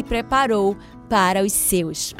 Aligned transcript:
preparou 0.00 0.76
para 1.08 1.42
os 1.42 1.52
seus. 1.52 2.14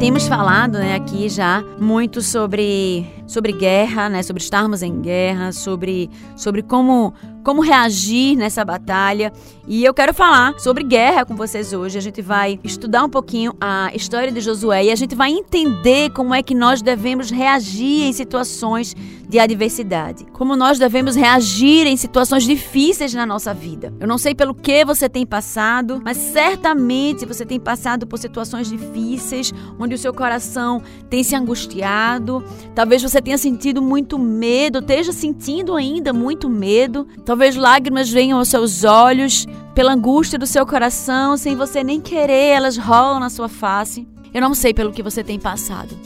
Temos 0.00 0.26
falado 0.26 0.78
né, 0.78 0.96
aqui 0.96 1.28
já 1.28 1.62
muito 1.78 2.20
sobre, 2.20 3.06
sobre 3.26 3.52
guerra, 3.52 4.08
né, 4.08 4.22
sobre 4.24 4.42
estarmos 4.42 4.82
em 4.82 5.00
guerra, 5.00 5.52
sobre, 5.52 6.10
sobre 6.36 6.62
como 6.62 7.14
como 7.44 7.60
reagir 7.60 8.36
nessa 8.36 8.64
batalha. 8.64 9.32
E 9.66 9.84
eu 9.84 9.94
quero 9.94 10.12
falar 10.12 10.58
sobre 10.58 10.82
guerra 10.82 11.24
com 11.24 11.36
vocês 11.36 11.72
hoje. 11.72 11.96
A 11.96 12.00
gente 12.00 12.20
vai 12.20 12.58
estudar 12.64 13.04
um 13.04 13.08
pouquinho 13.08 13.54
a 13.60 13.90
história 13.94 14.32
de 14.32 14.40
Josué 14.40 14.84
e 14.84 14.90
a 14.90 14.96
gente 14.96 15.14
vai 15.14 15.30
entender 15.30 16.10
como 16.10 16.34
é 16.34 16.42
que 16.42 16.54
nós 16.54 16.82
devemos 16.82 17.30
reagir 17.30 18.04
em 18.04 18.12
situações 18.12 18.96
de 19.28 19.38
adversidade. 19.38 20.26
Como 20.32 20.56
nós 20.56 20.76
devemos 20.78 21.14
reagir 21.14 21.86
em 21.86 21.96
situações 21.96 22.42
difíceis 22.42 23.14
na 23.14 23.24
nossa 23.24 23.54
vida. 23.54 23.94
Eu 24.00 24.08
não 24.08 24.18
sei 24.18 24.34
pelo 24.34 24.52
que 24.52 24.84
você 24.84 25.08
tem 25.08 25.24
passado, 25.24 26.00
mas 26.04 26.16
certamente 26.16 27.24
você 27.24 27.46
tem 27.46 27.60
passado 27.60 28.08
por 28.08 28.18
situações 28.18 28.68
difíceis, 28.68 29.52
onde 29.78 29.94
o 29.94 29.98
seu 29.98 30.12
coração 30.12 30.82
tem 31.08 31.22
se 31.22 31.36
angustiado. 31.36 32.42
Talvez 32.74 33.02
você 33.02 33.22
tenha 33.22 33.38
sentido 33.38 33.80
muito 33.80 34.18
medo, 34.18 34.80
esteja 34.80 35.12
sentindo 35.12 35.76
ainda 35.76 36.12
muito 36.12 36.48
medo. 36.48 37.06
Talvez 37.30 37.54
lágrimas 37.54 38.10
venham 38.10 38.40
aos 38.40 38.48
seus 38.48 38.82
olhos, 38.82 39.46
pela 39.72 39.92
angústia 39.92 40.36
do 40.36 40.48
seu 40.48 40.66
coração, 40.66 41.36
sem 41.36 41.54
você 41.54 41.84
nem 41.84 42.00
querer, 42.00 42.56
elas 42.56 42.76
rolam 42.76 43.20
na 43.20 43.30
sua 43.30 43.48
face. 43.48 44.04
Eu 44.34 44.40
não 44.40 44.52
sei 44.52 44.74
pelo 44.74 44.90
que 44.90 45.00
você 45.00 45.22
tem 45.22 45.38
passado. 45.38 45.96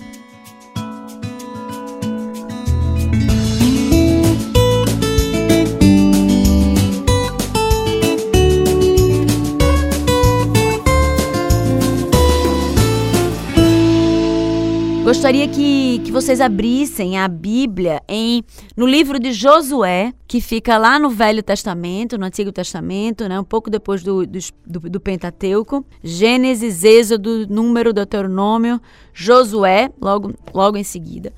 Gostaria 15.04 15.46
que, 15.46 16.00
que 16.02 16.10
vocês 16.10 16.40
abrissem 16.40 17.18
a 17.18 17.28
Bíblia 17.28 18.02
em 18.08 18.42
no 18.74 18.86
livro 18.86 19.18
de 19.18 19.34
Josué, 19.34 20.14
que 20.26 20.40
fica 20.40 20.78
lá 20.78 20.98
no 20.98 21.10
Velho 21.10 21.42
Testamento, 21.42 22.16
no 22.16 22.24
Antigo 22.24 22.50
Testamento, 22.50 23.28
né, 23.28 23.38
um 23.38 23.44
pouco 23.44 23.68
depois 23.68 24.02
do, 24.02 24.26
do, 24.26 24.40
do 24.66 24.98
Pentateuco. 24.98 25.84
Gênesis, 26.02 26.84
Êxodo, 26.84 27.46
Número, 27.46 27.92
Deuteronômio, 27.92 28.80
Josué, 29.12 29.90
logo, 30.00 30.32
logo 30.54 30.78
em 30.78 30.84
seguida. 30.84 31.34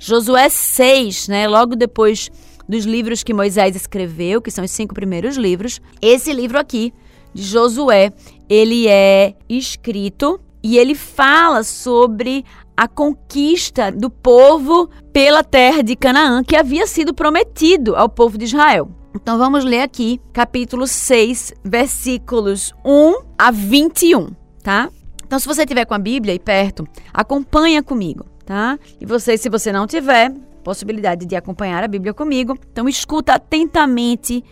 Josué 0.00 0.48
6, 0.48 1.28
né, 1.28 1.46
logo 1.46 1.76
depois 1.76 2.28
dos 2.68 2.84
livros 2.84 3.22
que 3.22 3.32
Moisés 3.32 3.76
escreveu, 3.76 4.42
que 4.42 4.50
são 4.50 4.64
os 4.64 4.72
cinco 4.72 4.94
primeiros 4.94 5.36
livros. 5.36 5.80
Esse 6.02 6.32
livro 6.32 6.58
aqui, 6.58 6.92
de 7.32 7.44
Josué, 7.44 8.12
ele 8.48 8.88
é 8.88 9.36
escrito 9.48 10.40
e 10.60 10.76
ele 10.76 10.96
fala 10.96 11.62
sobre 11.62 12.44
a 12.76 12.86
conquista 12.86 13.90
do 13.90 14.10
povo 14.10 14.90
pela 15.12 15.42
terra 15.42 15.82
de 15.82 15.96
Canaã, 15.96 16.44
que 16.44 16.54
havia 16.54 16.86
sido 16.86 17.14
prometido 17.14 17.96
ao 17.96 18.08
povo 18.08 18.36
de 18.36 18.44
Israel. 18.44 18.90
Então 19.14 19.38
vamos 19.38 19.64
ler 19.64 19.80
aqui, 19.80 20.20
capítulo 20.32 20.86
6, 20.86 21.54
versículos 21.64 22.74
1 22.84 23.22
a 23.38 23.50
21, 23.50 24.28
tá? 24.62 24.90
Então 25.24 25.38
se 25.38 25.46
você 25.46 25.64
tiver 25.64 25.86
com 25.86 25.94
a 25.94 25.98
Bíblia 25.98 26.34
aí 26.34 26.38
perto, 26.38 26.86
acompanha 27.14 27.82
comigo, 27.82 28.26
tá? 28.44 28.78
E 29.00 29.06
você, 29.06 29.38
se 29.38 29.48
você 29.48 29.72
não 29.72 29.86
tiver 29.86 30.32
possibilidade 30.62 31.24
de 31.24 31.34
acompanhar 31.34 31.82
a 31.82 31.88
Bíblia 31.88 32.12
comigo, 32.12 32.58
então 32.70 32.88
escuta 32.88 33.34
atentamente 33.34 34.44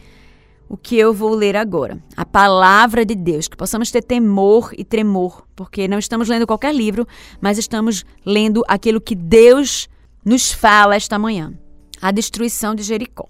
o 0.69 0.77
que 0.77 0.97
eu 0.97 1.13
vou 1.13 1.35
ler 1.35 1.57
agora. 1.57 1.99
A 2.17 2.25
palavra 2.25 3.05
de 3.05 3.15
Deus, 3.15 3.49
que 3.49 3.57
possamos 3.57 3.91
ter 3.91 4.03
temor 4.03 4.73
e 4.77 4.85
tremor, 4.85 5.47
porque 5.55 5.87
não 5.87 5.99
estamos 5.99 6.29
lendo 6.29 6.47
qualquer 6.47 6.75
livro, 6.75 7.07
mas 7.41 7.59
estamos 7.59 8.05
lendo 8.25 8.65
aquilo 8.67 9.01
que 9.01 9.15
Deus 9.15 9.89
nos 10.25 10.53
fala 10.53 10.97
esta 10.97 11.19
manhã. 11.19 11.53
A 12.01 12.11
destruição 12.11 12.75
de 12.75 12.83
Jericó. 12.83 13.29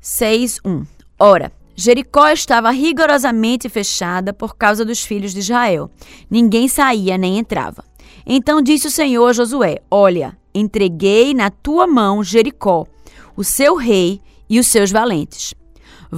6:1. 0.00 0.86
Ora, 1.18 1.52
Jericó 1.74 2.28
estava 2.28 2.70
rigorosamente 2.70 3.68
fechada 3.68 4.32
por 4.32 4.56
causa 4.56 4.84
dos 4.84 5.02
filhos 5.02 5.34
de 5.34 5.40
Israel. 5.40 5.90
Ninguém 6.30 6.68
saía 6.68 7.18
nem 7.18 7.38
entrava. 7.38 7.84
Então 8.26 8.62
disse 8.62 8.86
o 8.86 8.90
Senhor 8.90 9.28
a 9.28 9.32
Josué: 9.32 9.80
Olha, 9.90 10.36
entreguei 10.54 11.34
na 11.34 11.50
tua 11.50 11.86
mão 11.86 12.24
Jericó, 12.24 12.86
o 13.36 13.44
seu 13.44 13.76
rei 13.76 14.20
e 14.48 14.58
os 14.58 14.68
seus 14.68 14.90
valentes. 14.90 15.54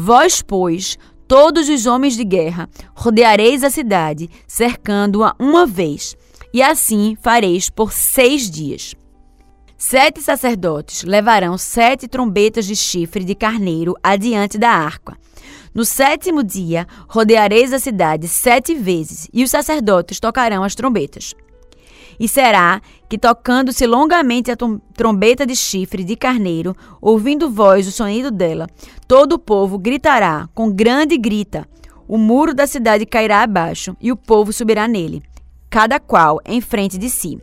Vós, 0.00 0.40
pois, 0.40 0.96
todos 1.26 1.68
os 1.68 1.84
homens 1.84 2.16
de 2.16 2.22
guerra, 2.22 2.70
rodeareis 2.94 3.64
a 3.64 3.68
cidade, 3.68 4.30
cercando-a 4.46 5.34
uma 5.40 5.66
vez, 5.66 6.14
e 6.54 6.62
assim 6.62 7.16
fareis 7.20 7.68
por 7.68 7.92
seis 7.92 8.48
dias. 8.48 8.94
Sete 9.76 10.22
sacerdotes 10.22 11.02
levarão 11.02 11.58
sete 11.58 12.06
trombetas 12.06 12.64
de 12.64 12.76
chifre 12.76 13.24
de 13.24 13.34
carneiro 13.34 13.96
adiante 14.00 14.56
da 14.56 14.70
arca. 14.70 15.18
No 15.74 15.84
sétimo 15.84 16.44
dia, 16.44 16.86
rodeareis 17.08 17.72
a 17.72 17.80
cidade 17.80 18.28
sete 18.28 18.76
vezes, 18.76 19.28
e 19.32 19.42
os 19.42 19.50
sacerdotes 19.50 20.20
tocarão 20.20 20.62
as 20.62 20.76
trombetas. 20.76 21.34
E 22.18 22.28
será 22.28 22.80
que, 23.08 23.16
tocando-se 23.16 23.86
longamente 23.86 24.50
a 24.50 24.56
trombeta 24.94 25.46
de 25.46 25.54
chifre 25.54 26.02
de 26.02 26.16
carneiro, 26.16 26.74
ouvindo 27.00 27.50
voz 27.50 27.86
o 27.86 27.92
sonido 27.92 28.30
dela, 28.30 28.66
todo 29.06 29.34
o 29.34 29.38
povo 29.38 29.78
gritará 29.78 30.48
com 30.54 30.70
grande 30.70 31.16
grita. 31.16 31.66
O 32.08 32.18
muro 32.18 32.54
da 32.54 32.66
cidade 32.66 33.06
cairá 33.06 33.42
abaixo 33.42 33.96
e 34.00 34.10
o 34.10 34.16
povo 34.16 34.52
subirá 34.52 34.88
nele, 34.88 35.22
cada 35.70 36.00
qual 36.00 36.40
em 36.44 36.60
frente 36.60 36.98
de 36.98 37.08
si. 37.08 37.38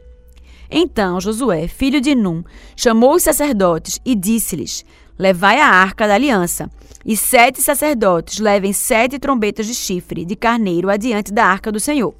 Então 0.69 1.21
Josué, 1.21 1.67
filho 1.67 2.01
de 2.01 2.15
Num, 2.15 2.43
chamou 2.75 3.13
os 3.13 3.23
sacerdotes 3.23 3.99
e 4.03 4.15
disse-lhes: 4.15 4.83
Levai 5.17 5.59
a 5.59 5.67
arca 5.67 6.07
da 6.07 6.15
aliança. 6.15 6.69
E 7.05 7.15
sete 7.15 7.61
sacerdotes 7.61 8.39
levem 8.39 8.73
sete 8.73 9.19
trombetas 9.19 9.67
de 9.67 9.75
chifre 9.75 10.25
de 10.25 10.35
carneiro 10.35 10.89
adiante 10.89 11.31
da 11.31 11.45
arca 11.45 11.71
do 11.71 11.79
Senhor. 11.79 12.15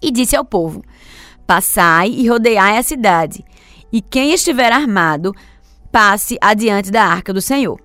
E 0.00 0.10
disse 0.10 0.36
ao 0.36 0.44
povo: 0.44 0.84
Passai 1.46 2.10
e 2.10 2.28
rodeai 2.28 2.78
a 2.78 2.82
cidade, 2.82 3.44
e 3.92 4.00
quem 4.00 4.32
estiver 4.32 4.72
armado, 4.72 5.34
passe 5.92 6.38
adiante 6.40 6.90
da 6.90 7.04
arca 7.04 7.32
do 7.32 7.40
Senhor. 7.40 7.80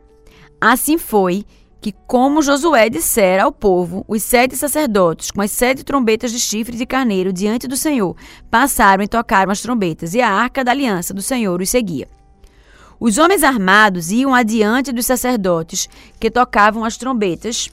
Assim 0.59 0.97
foi 0.97 1.45
que, 1.81 1.93
como 2.07 2.41
Josué 2.41 2.89
dissera 2.89 3.43
ao 3.43 3.51
povo, 3.51 4.03
os 4.07 4.23
sete 4.23 4.55
sacerdotes, 4.55 5.31
com 5.31 5.41
as 5.41 5.51
sete 5.51 5.83
trombetas 5.83 6.31
de 6.31 6.39
chifre 6.39 6.75
de 6.75 6.85
carneiro 6.85 7.31
diante 7.31 7.67
do 7.67 7.77
Senhor, 7.77 8.15
passaram 8.49 9.03
e 9.03 9.07
tocaram 9.07 9.51
as 9.51 9.61
trombetas, 9.61 10.13
e 10.13 10.21
a 10.21 10.29
arca 10.29 10.63
da 10.63 10.71
aliança 10.71 11.13
do 11.13 11.21
Senhor 11.21 11.61
os 11.61 11.69
seguia. 11.69 12.07
Os 12.99 13.17
homens 13.17 13.43
armados 13.43 14.11
iam 14.11 14.35
adiante 14.35 14.91
dos 14.91 15.05
sacerdotes, 15.05 15.87
que 16.19 16.29
tocavam 16.29 16.83
as 16.83 16.97
trombetas. 16.97 17.69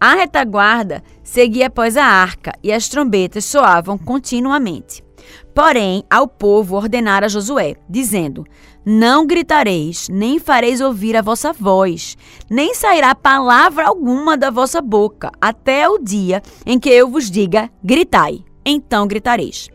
A 0.00 0.14
retaguarda 0.14 1.02
seguia 1.26 1.66
após 1.66 1.96
a 1.96 2.04
arca, 2.04 2.52
e 2.62 2.72
as 2.72 2.88
trombetas 2.88 3.44
soavam 3.44 3.98
continuamente. 3.98 5.04
Porém, 5.52 6.04
ao 6.08 6.28
povo 6.28 6.76
ordenara 6.76 7.28
Josué, 7.28 7.74
dizendo: 7.90 8.46
Não 8.84 9.26
gritareis, 9.26 10.08
nem 10.08 10.38
fareis 10.38 10.80
ouvir 10.80 11.16
a 11.16 11.22
vossa 11.22 11.52
voz, 11.52 12.16
nem 12.48 12.74
sairá 12.74 13.14
palavra 13.14 13.88
alguma 13.88 14.36
da 14.36 14.50
vossa 14.50 14.80
boca, 14.80 15.32
até 15.40 15.88
o 15.88 15.98
dia 15.98 16.40
em 16.64 16.78
que 16.78 16.90
eu 16.90 17.10
vos 17.10 17.28
diga: 17.28 17.68
gritai. 17.82 18.44
Então 18.64 19.06
gritareis. 19.06 19.68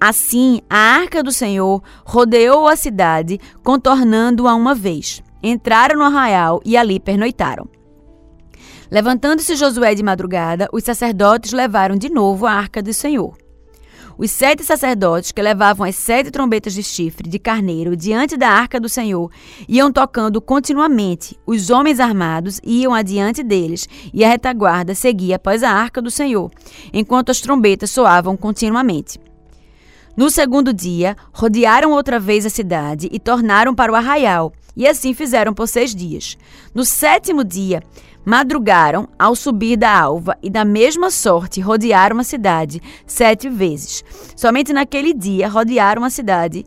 Assim, 0.00 0.60
a 0.68 0.76
arca 0.76 1.22
do 1.22 1.32
Senhor 1.32 1.82
rodeou 2.04 2.66
a 2.66 2.76
cidade, 2.76 3.40
contornando-a 3.62 4.54
uma 4.54 4.74
vez. 4.74 5.22
Entraram 5.42 5.96
no 5.96 6.04
arraial 6.04 6.60
e 6.64 6.76
ali 6.76 6.98
pernoitaram. 6.98 7.68
Levantando-se 8.90 9.54
Josué 9.54 9.94
de 9.94 10.02
madrugada, 10.02 10.66
os 10.72 10.82
sacerdotes 10.82 11.52
levaram 11.52 11.94
de 11.94 12.08
novo 12.08 12.46
a 12.46 12.52
arca 12.52 12.82
do 12.82 12.94
Senhor. 12.94 13.36
Os 14.16 14.30
sete 14.30 14.64
sacerdotes 14.64 15.30
que 15.30 15.42
levavam 15.42 15.86
as 15.86 15.94
sete 15.94 16.30
trombetas 16.30 16.72
de 16.72 16.82
chifre 16.82 17.28
de 17.28 17.38
carneiro 17.38 17.94
diante 17.94 18.36
da 18.36 18.48
arca 18.48 18.80
do 18.80 18.88
Senhor 18.88 19.30
iam 19.68 19.92
tocando 19.92 20.40
continuamente. 20.40 21.38
Os 21.46 21.68
homens 21.68 22.00
armados 22.00 22.60
iam 22.64 22.94
adiante 22.94 23.42
deles 23.42 23.86
e 24.12 24.24
a 24.24 24.28
retaguarda 24.28 24.94
seguia 24.94 25.36
após 25.36 25.62
a 25.62 25.70
arca 25.70 26.00
do 26.00 26.10
Senhor, 26.10 26.50
enquanto 26.92 27.30
as 27.30 27.40
trombetas 27.40 27.90
soavam 27.90 28.36
continuamente. 28.36 29.20
No 30.16 30.30
segundo 30.30 30.72
dia, 30.72 31.16
rodearam 31.32 31.92
outra 31.92 32.18
vez 32.18 32.44
a 32.44 32.50
cidade 32.50 33.08
e 33.12 33.20
tornaram 33.20 33.72
para 33.72 33.92
o 33.92 33.94
arraial, 33.94 34.52
e 34.76 34.84
assim 34.88 35.14
fizeram 35.14 35.54
por 35.54 35.68
seis 35.68 35.94
dias. 35.94 36.36
No 36.74 36.84
sétimo 36.84 37.44
dia, 37.44 37.84
madrugaram 38.24 39.08
ao 39.18 39.34
subir 39.34 39.76
da 39.76 39.90
alva 39.90 40.36
e 40.42 40.50
da 40.50 40.64
mesma 40.64 41.10
sorte 41.10 41.60
rodearam 41.60 42.18
a 42.18 42.24
cidade 42.24 42.80
sete 43.06 43.48
vezes. 43.48 44.04
Somente 44.36 44.72
naquele 44.72 45.14
dia 45.14 45.48
rodearam 45.48 46.04
a 46.04 46.10
cidade 46.10 46.64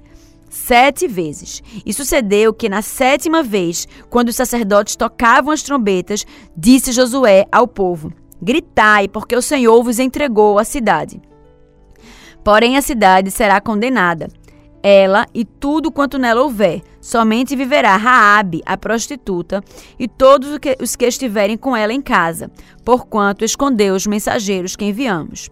sete 0.49 1.07
vezes. 1.07 1.63
E 1.85 1.93
sucedeu 1.93 2.53
que 2.53 2.69
na 2.69 2.81
sétima 2.81 3.41
vez, 3.41 3.87
quando 4.09 4.29
os 4.29 4.35
sacerdotes 4.35 4.95
tocavam 4.95 5.51
as 5.51 5.63
trombetas, 5.63 6.25
disse 6.55 6.91
Josué 6.91 7.45
ao 7.51 7.67
povo: 7.67 8.11
Gritai, 8.41 9.07
porque 9.07 9.35
o 9.35 9.41
Senhor 9.41 9.81
vos 9.81 9.97
entregou 9.97 10.59
a 10.59 10.63
cidade. 10.63 11.21
Porém 12.43 12.75
a 12.75 12.81
cidade 12.81 13.31
será 13.31 13.61
condenada, 13.61 14.27
ela 14.81 15.27
e 15.33 15.45
tudo 15.45 15.91
quanto 15.91 16.17
nela 16.17 16.41
houver. 16.41 16.81
Somente 17.01 17.55
viverá 17.55 17.97
Raabe, 17.97 18.61
a 18.63 18.77
prostituta, 18.77 19.63
e 19.97 20.07
todos 20.07 20.59
os 20.79 20.95
que 20.95 21.05
estiverem 21.05 21.57
com 21.57 21.75
ela 21.75 21.91
em 21.91 22.01
casa, 22.01 22.51
porquanto 22.85 23.43
escondeu 23.43 23.95
os 23.95 24.05
mensageiros 24.05 24.75
que 24.75 24.85
enviamos. 24.85 25.49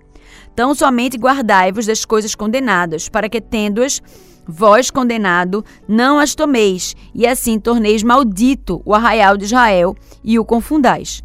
Então 0.53 0.75
somente 0.75 1.17
guardai-vos 1.17 1.87
das 1.87 2.05
coisas 2.05 2.35
condenadas, 2.35 3.09
para 3.09 3.27
que 3.27 3.41
tendo-as 3.41 3.99
vós 4.47 4.91
condenado, 4.91 5.65
não 5.87 6.19
as 6.19 6.35
tomeis, 6.35 6.95
e 7.15 7.25
assim 7.25 7.59
torneis 7.59 8.03
maldito 8.03 8.81
o 8.85 8.93
arraial 8.93 9.35
de 9.35 9.45
Israel 9.45 9.95
e 10.23 10.37
o 10.37 10.45
confundais. 10.45 11.23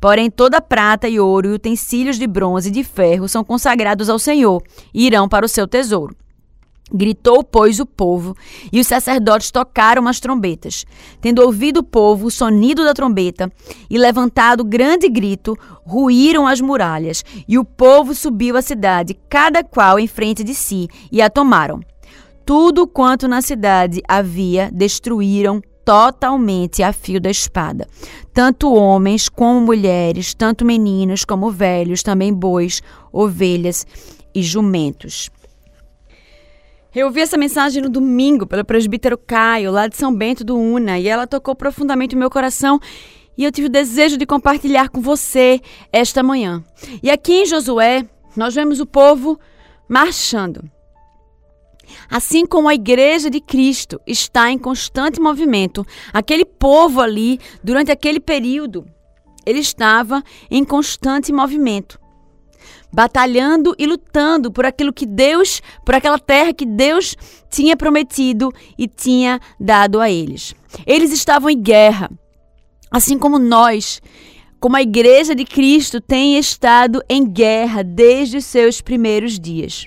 Porém, 0.00 0.30
toda 0.30 0.60
prata 0.60 1.08
e 1.08 1.18
ouro 1.18 1.48
e 1.48 1.54
utensílios 1.54 2.18
de 2.18 2.26
bronze 2.26 2.68
e 2.68 2.72
de 2.72 2.84
ferro 2.84 3.28
são 3.28 3.42
consagrados 3.42 4.08
ao 4.08 4.18
Senhor 4.18 4.62
e 4.94 5.06
irão 5.06 5.28
para 5.28 5.46
o 5.46 5.48
seu 5.48 5.66
tesouro. 5.66 6.14
Gritou, 6.92 7.42
pois, 7.42 7.80
o 7.80 7.86
povo, 7.86 8.36
e 8.72 8.78
os 8.78 8.86
sacerdotes 8.86 9.50
tocaram 9.50 10.06
as 10.06 10.20
trombetas. 10.20 10.84
Tendo 11.20 11.42
ouvido 11.42 11.78
o 11.78 11.82
povo 11.82 12.26
o 12.26 12.30
sonido 12.30 12.84
da 12.84 12.94
trombeta 12.94 13.50
e 13.90 13.98
levantado 13.98 14.64
grande 14.64 15.08
grito, 15.08 15.58
ruíram 15.84 16.46
as 16.46 16.60
muralhas, 16.60 17.24
e 17.48 17.58
o 17.58 17.64
povo 17.64 18.14
subiu 18.14 18.56
à 18.56 18.62
cidade, 18.62 19.18
cada 19.28 19.64
qual 19.64 19.98
em 19.98 20.06
frente 20.06 20.44
de 20.44 20.54
si, 20.54 20.88
e 21.10 21.20
a 21.20 21.28
tomaram. 21.28 21.80
Tudo 22.44 22.86
quanto 22.86 23.26
na 23.26 23.42
cidade 23.42 24.00
havia, 24.06 24.70
destruíram 24.72 25.60
totalmente 25.84 26.82
a 26.82 26.92
fio 26.92 27.20
da 27.20 27.30
espada. 27.30 27.88
Tanto 28.32 28.72
homens 28.72 29.28
como 29.28 29.60
mulheres, 29.60 30.34
tanto 30.34 30.64
meninos 30.64 31.24
como 31.24 31.50
velhos, 31.50 32.04
também 32.04 32.32
bois, 32.32 32.80
ovelhas 33.12 33.84
e 34.32 34.42
jumentos. 34.42 35.30
Eu 36.96 37.08
ouvi 37.08 37.20
essa 37.20 37.36
mensagem 37.36 37.82
no 37.82 37.90
domingo 37.90 38.46
pelo 38.46 38.64
presbítero 38.64 39.18
Caio, 39.18 39.70
lá 39.70 39.86
de 39.86 39.94
São 39.94 40.14
Bento 40.14 40.42
do 40.42 40.56
Una, 40.56 40.98
e 40.98 41.06
ela 41.06 41.26
tocou 41.26 41.54
profundamente 41.54 42.16
o 42.16 42.18
meu 42.18 42.30
coração 42.30 42.80
e 43.36 43.44
eu 43.44 43.52
tive 43.52 43.66
o 43.66 43.70
desejo 43.70 44.16
de 44.16 44.24
compartilhar 44.24 44.88
com 44.88 45.02
você 45.02 45.60
esta 45.92 46.22
manhã. 46.22 46.64
E 47.02 47.10
aqui 47.10 47.42
em 47.42 47.44
Josué, 47.44 48.08
nós 48.34 48.54
vemos 48.54 48.80
o 48.80 48.86
povo 48.86 49.38
marchando. 49.86 50.64
Assim 52.08 52.46
como 52.46 52.66
a 52.66 52.74
igreja 52.74 53.28
de 53.28 53.42
Cristo 53.42 54.00
está 54.06 54.50
em 54.50 54.56
constante 54.56 55.20
movimento, 55.20 55.86
aquele 56.14 56.46
povo 56.46 57.02
ali, 57.02 57.38
durante 57.62 57.92
aquele 57.92 58.20
período, 58.20 58.86
ele 59.44 59.58
estava 59.58 60.22
em 60.50 60.64
constante 60.64 61.30
movimento, 61.30 62.00
batalhando 62.96 63.74
e 63.78 63.86
lutando 63.86 64.50
por 64.50 64.64
aquilo 64.64 64.90
que 64.90 65.04
Deus, 65.04 65.60
por 65.84 65.94
aquela 65.94 66.18
terra 66.18 66.54
que 66.54 66.64
Deus 66.64 67.14
tinha 67.50 67.76
prometido 67.76 68.50
e 68.78 68.88
tinha 68.88 69.38
dado 69.60 70.00
a 70.00 70.10
eles. 70.10 70.54
Eles 70.86 71.12
estavam 71.12 71.50
em 71.50 71.60
guerra, 71.60 72.10
assim 72.90 73.18
como 73.18 73.38
nós, 73.38 74.00
como 74.58 74.78
a 74.78 74.82
igreja 74.82 75.34
de 75.34 75.44
Cristo 75.44 76.00
tem 76.00 76.38
estado 76.38 77.02
em 77.06 77.28
guerra 77.30 77.84
desde 77.84 78.38
os 78.38 78.46
seus 78.46 78.80
primeiros 78.80 79.38
dias 79.38 79.86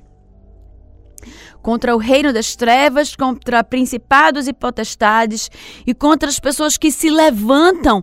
contra 1.62 1.94
o 1.94 2.00
reino 2.00 2.32
das 2.32 2.56
trevas, 2.56 3.18
contra 3.18 3.64
principados 3.66 4.48
e 4.48 4.54
potestades 4.54 5.52
e 5.86 5.94
contra 5.94 6.30
as 6.30 6.40
pessoas 6.40 6.78
que 6.78 6.90
se 6.90 7.10
levantam 7.10 8.02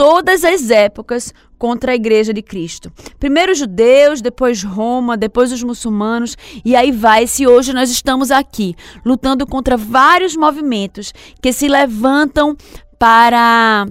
todas 0.00 0.46
as 0.46 0.70
épocas 0.70 1.30
contra 1.58 1.92
a 1.92 1.94
igreja 1.94 2.32
de 2.32 2.40
Cristo. 2.40 2.90
Primeiro 3.18 3.52
os 3.52 3.58
judeus, 3.58 4.22
depois 4.22 4.62
Roma, 4.62 5.14
depois 5.14 5.52
os 5.52 5.62
muçulmanos, 5.62 6.38
e 6.64 6.74
aí 6.74 6.90
vai-se 6.90 7.46
hoje 7.46 7.74
nós 7.74 7.90
estamos 7.90 8.30
aqui 8.30 8.74
lutando 9.04 9.46
contra 9.46 9.76
vários 9.76 10.34
movimentos 10.34 11.12
que 11.42 11.52
se 11.52 11.68
levantam 11.68 12.56
para 12.98 13.86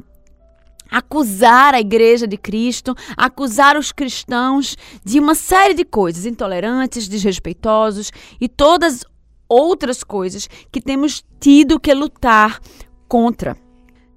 acusar 0.89 1.75
a 1.75 1.79
igreja 1.79 2.25
de 2.25 2.37
Cristo, 2.37 2.95
acusar 3.15 3.77
os 3.77 3.91
cristãos 3.91 4.75
de 5.05 5.19
uma 5.19 5.35
série 5.35 5.75
de 5.75 5.85
coisas 5.85 6.25
intolerantes, 6.25 7.07
desrespeitosos 7.07 8.11
e 8.41 8.49
todas 8.49 9.05
outras 9.47 10.03
coisas 10.03 10.49
que 10.71 10.81
temos 10.81 11.23
tido 11.39 11.79
que 11.79 11.93
lutar 11.93 12.59
contra. 13.07 13.55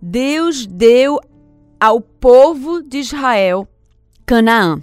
Deus 0.00 0.66
deu 0.66 1.20
ao 1.82 2.00
povo 2.00 2.80
de 2.80 2.98
Israel 2.98 3.66
Canaã. 4.24 4.80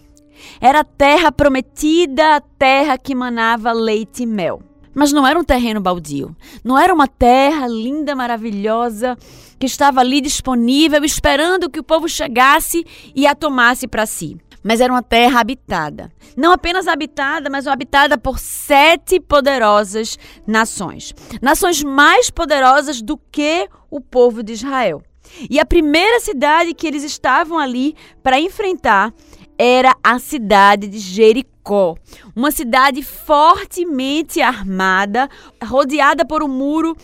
Era 0.60 0.82
a 0.82 0.84
terra 0.84 1.32
prometida, 1.32 2.36
a 2.36 2.42
terra 2.42 2.98
que 2.98 3.16
manava 3.16 3.72
leite 3.72 4.24
e 4.24 4.26
mel. 4.26 4.62
Mas 4.94 5.14
não 5.14 5.26
era 5.26 5.40
um 5.40 5.44
terreno 5.46 5.80
baldio. 5.80 6.36
Não 6.62 6.78
era 6.78 6.94
uma 6.94 7.08
terra 7.08 7.70
linda, 7.70 8.14
maravilhosa, 8.18 9.18
que 9.58 9.66
estava 9.66 10.02
ali 10.02 10.20
disponível, 10.20 11.02
esperando 11.06 11.70
que 11.70 11.80
o 11.80 11.84
povo 11.84 12.10
chegasse 12.10 12.86
e 13.16 13.26
a 13.26 13.34
tomasse 13.34 13.88
para 13.88 14.06
si. 14.06 14.36
Mas 14.62 14.82
era 14.82 14.92
uma 14.92 15.02
terra 15.02 15.40
habitada. 15.40 16.12
Não 16.36 16.52
apenas 16.52 16.86
habitada, 16.86 17.50
mas 17.50 17.66
habitada 17.66 18.18
por 18.18 18.38
sete 18.38 19.22
poderosas 19.22 20.20
nações. 20.46 21.14
Nações 21.42 21.82
mais 21.82 22.30
poderosas 22.30 23.02
do 23.02 23.16
que 23.16 23.70
o 23.90 24.02
povo 24.02 24.44
de 24.44 24.52
Israel. 24.52 25.02
E 25.50 25.60
a 25.60 25.66
primeira 25.66 26.20
cidade 26.20 26.74
que 26.74 26.88
eles 26.88 27.04
estavam 27.04 27.58
ali 27.58 27.96
para 28.24 28.40
enfrentar 28.40 29.14
era 29.58 29.96
a 30.04 30.18
cidade 30.20 30.88
de 30.88 31.00
Jericó. 31.00 31.96
Uma 32.36 32.52
cidade 32.52 33.04
fortemente 33.04 34.42
armada, 34.42 35.30
rodeada 35.64 36.26
por 36.26 36.42
um 36.42 36.48
muro 36.48 36.96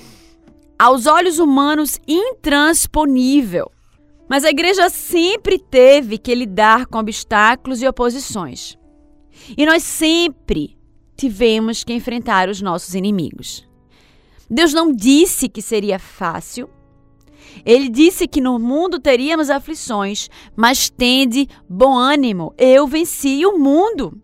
aos 0.77 1.05
olhos 1.05 1.39
humanos 1.39 1.99
intransponível. 2.07 3.71
Mas 4.27 4.43
a 4.43 4.49
igreja 4.49 4.89
sempre 4.89 5.59
teve 5.59 6.17
que 6.17 6.33
lidar 6.33 6.87
com 6.87 6.97
obstáculos 6.97 7.81
e 7.81 7.87
oposições. 7.87 8.77
E 9.57 9.65
nós 9.65 9.83
sempre 9.83 10.77
tivemos 11.15 11.83
que 11.83 11.93
enfrentar 11.93 12.49
os 12.49 12.61
nossos 12.61 12.95
inimigos. 12.95 13.67
Deus 14.49 14.73
não 14.73 14.91
disse 14.91 15.49
que 15.49 15.61
seria 15.61 15.99
fácil. 15.99 16.69
Ele 17.65 17.89
disse 17.89 18.27
que 18.27 18.41
no 18.41 18.57
mundo 18.57 18.99
teríamos 18.99 19.49
aflições, 19.49 20.29
mas 20.55 20.89
tende 20.89 21.47
bom 21.69 21.95
ânimo. 21.95 22.53
Eu 22.57 22.87
venci 22.87 23.45
o 23.45 23.57
mundo. 23.57 24.19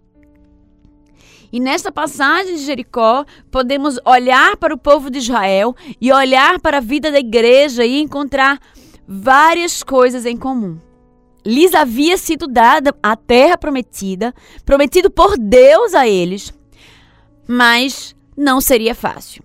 E 1.52 1.60
nesta 1.60 1.92
passagem 1.92 2.56
de 2.56 2.64
Jericó, 2.64 3.26
podemos 3.52 4.00
olhar 4.06 4.56
para 4.56 4.74
o 4.74 4.78
povo 4.78 5.10
de 5.10 5.18
Israel 5.18 5.76
e 6.00 6.12
olhar 6.12 6.60
para 6.60 6.78
a 6.78 6.82
vida 6.82 7.12
da 7.12 7.20
igreja 7.20 7.86
e 7.86 8.00
encontrar 8.00 8.58
várias 9.06 9.84
coisas 9.84 10.26
em 10.26 10.38
comum. 10.38 10.80
Lhes 11.46 11.74
havia 11.74 12.18
sido 12.18 12.48
dada 12.48 12.96
a 13.04 13.16
terra 13.16 13.58
prometida, 13.58 14.34
prometido 14.64 15.10
por 15.10 15.38
Deus 15.38 15.94
a 15.94 16.08
eles, 16.08 16.54
mas 17.48 18.16
não 18.38 18.62
seria 18.62 18.96
fácil. 18.96 19.44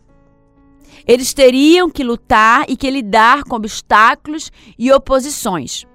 Eles 1.07 1.33
teriam 1.33 1.89
que 1.89 2.03
lutar 2.03 2.65
e 2.69 2.77
que 2.77 2.91
lidar 2.91 3.45
com 3.45 3.57
obstáculos 3.57 4.51
e 4.79 4.91
oposições. 4.91 5.87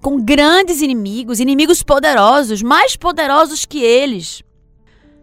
Com 0.00 0.22
grandes 0.22 0.80
inimigos, 0.80 1.40
inimigos 1.40 1.82
poderosos, 1.82 2.62
mais 2.62 2.96
poderosos 2.96 3.66
que 3.66 3.82
eles. 3.82 4.42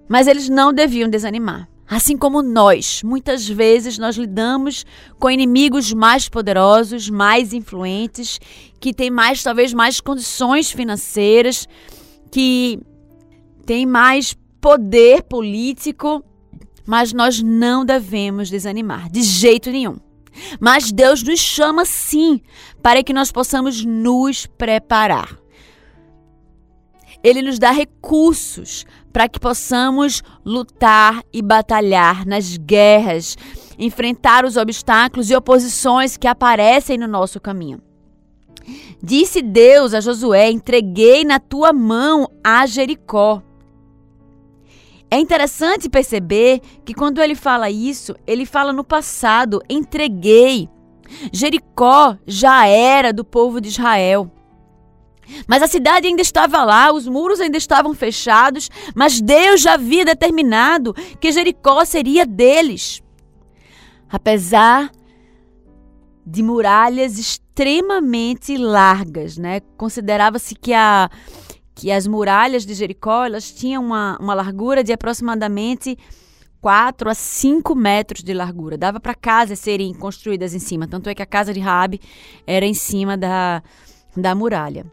Mas 0.07 0.27
eles 0.27 0.47
não 0.49 0.71
deviam 0.71 1.09
desanimar. 1.09 1.67
Assim 1.89 2.17
como 2.17 2.41
nós, 2.41 3.01
muitas 3.01 3.47
vezes 3.47 3.97
nós 3.97 4.17
lidamos 4.17 4.85
com 5.17 5.31
inimigos 5.31 5.93
mais 5.93 6.27
poderosos, 6.27 7.09
mais 7.09 7.53
influentes, 7.53 8.39
que 8.77 8.93
têm 8.93 9.09
mais, 9.09 9.41
talvez, 9.41 9.73
mais 9.73 10.01
condições 10.01 10.69
financeiras, 10.69 11.65
que 12.29 12.77
têm 13.65 13.85
mais 13.85 14.35
poder 14.59 15.23
político, 15.23 16.21
mas 16.87 17.11
nós 17.11 17.41
não 17.43 17.83
devemos 17.83 18.49
desanimar, 18.49 19.09
de 19.11 19.21
jeito 19.21 19.69
nenhum. 19.69 19.97
Mas 20.59 20.91
Deus 20.91 21.21
nos 21.21 21.39
chama 21.39 21.83
sim 21.83 22.41
para 22.81 23.03
que 23.03 23.13
nós 23.13 23.31
possamos 23.31 23.83
nos 23.83 24.45
preparar. 24.45 25.37
Ele 27.23 27.41
nos 27.41 27.59
dá 27.59 27.71
recursos 27.71 28.85
para 29.11 29.27
que 29.27 29.39
possamos 29.39 30.23
lutar 30.45 31.23
e 31.33 31.41
batalhar 31.41 32.25
nas 32.25 32.55
guerras, 32.55 33.35
enfrentar 33.77 34.45
os 34.45 34.55
obstáculos 34.55 35.29
e 35.29 35.35
oposições 35.35 36.15
que 36.15 36.27
aparecem 36.27 36.97
no 36.97 37.07
nosso 37.07 37.39
caminho. 37.41 37.81
Disse 39.01 39.41
Deus 39.41 39.93
a 39.93 39.99
Josué: 39.99 40.51
Entreguei 40.51 41.25
na 41.25 41.39
tua 41.39 41.73
mão 41.73 42.29
a 42.43 42.65
Jericó. 42.65 43.41
É 45.09 45.17
interessante 45.17 45.89
perceber 45.89 46.59
que 46.83 46.93
quando 46.93 47.21
ele 47.21 47.35
fala 47.35 47.69
isso, 47.69 48.15
ele 48.25 48.45
fala 48.45 48.73
no 48.73 48.83
passado: 48.83 49.61
entreguei. 49.69 50.69
Jericó 51.31 52.17
já 52.25 52.67
era 52.67 53.13
do 53.13 53.23
povo 53.23 53.61
de 53.61 53.69
Israel. 53.69 54.29
Mas 55.47 55.61
a 55.61 55.67
cidade 55.67 56.07
ainda 56.07 56.21
estava 56.21 56.63
lá, 56.63 56.91
os 56.91 57.07
muros 57.07 57.39
ainda 57.39 57.57
estavam 57.57 57.93
fechados, 57.93 58.69
mas 58.95 59.19
Deus 59.19 59.61
já 59.61 59.73
havia 59.73 60.05
determinado 60.05 60.93
que 61.19 61.31
Jericó 61.31 61.83
seria 61.83 62.25
deles. 62.25 63.01
Apesar 64.09 64.89
de 66.25 66.43
muralhas 66.43 67.17
extremamente 67.17 68.57
largas, 68.57 69.37
né? 69.37 69.61
Considerava-se 69.77 70.55
que, 70.55 70.73
a, 70.73 71.09
que 71.77 71.91
as 71.91 72.07
muralhas 72.07 72.65
de 72.65 72.73
Jericó 72.73 73.25
elas 73.25 73.51
tinham 73.51 73.85
uma, 73.85 74.17
uma 74.19 74.33
largura 74.33 74.83
de 74.83 74.91
aproximadamente 74.91 75.95
4 76.59 77.07
a 77.07 77.13
5 77.13 77.75
metros 77.75 78.23
de 78.23 78.33
largura. 78.33 78.75
Dava 78.75 78.99
para 78.99 79.13
casas 79.13 79.59
serem 79.59 79.93
construídas 79.93 80.55
em 80.55 80.59
cima. 80.59 80.87
Tanto 80.87 81.07
é 81.07 81.13
que 81.13 81.21
a 81.21 81.25
casa 81.25 81.53
de 81.53 81.59
Raabe 81.59 82.01
era 82.47 82.65
em 82.65 82.73
cima 82.73 83.15
da, 83.15 83.61
da 84.15 84.33
muralha. 84.33 84.91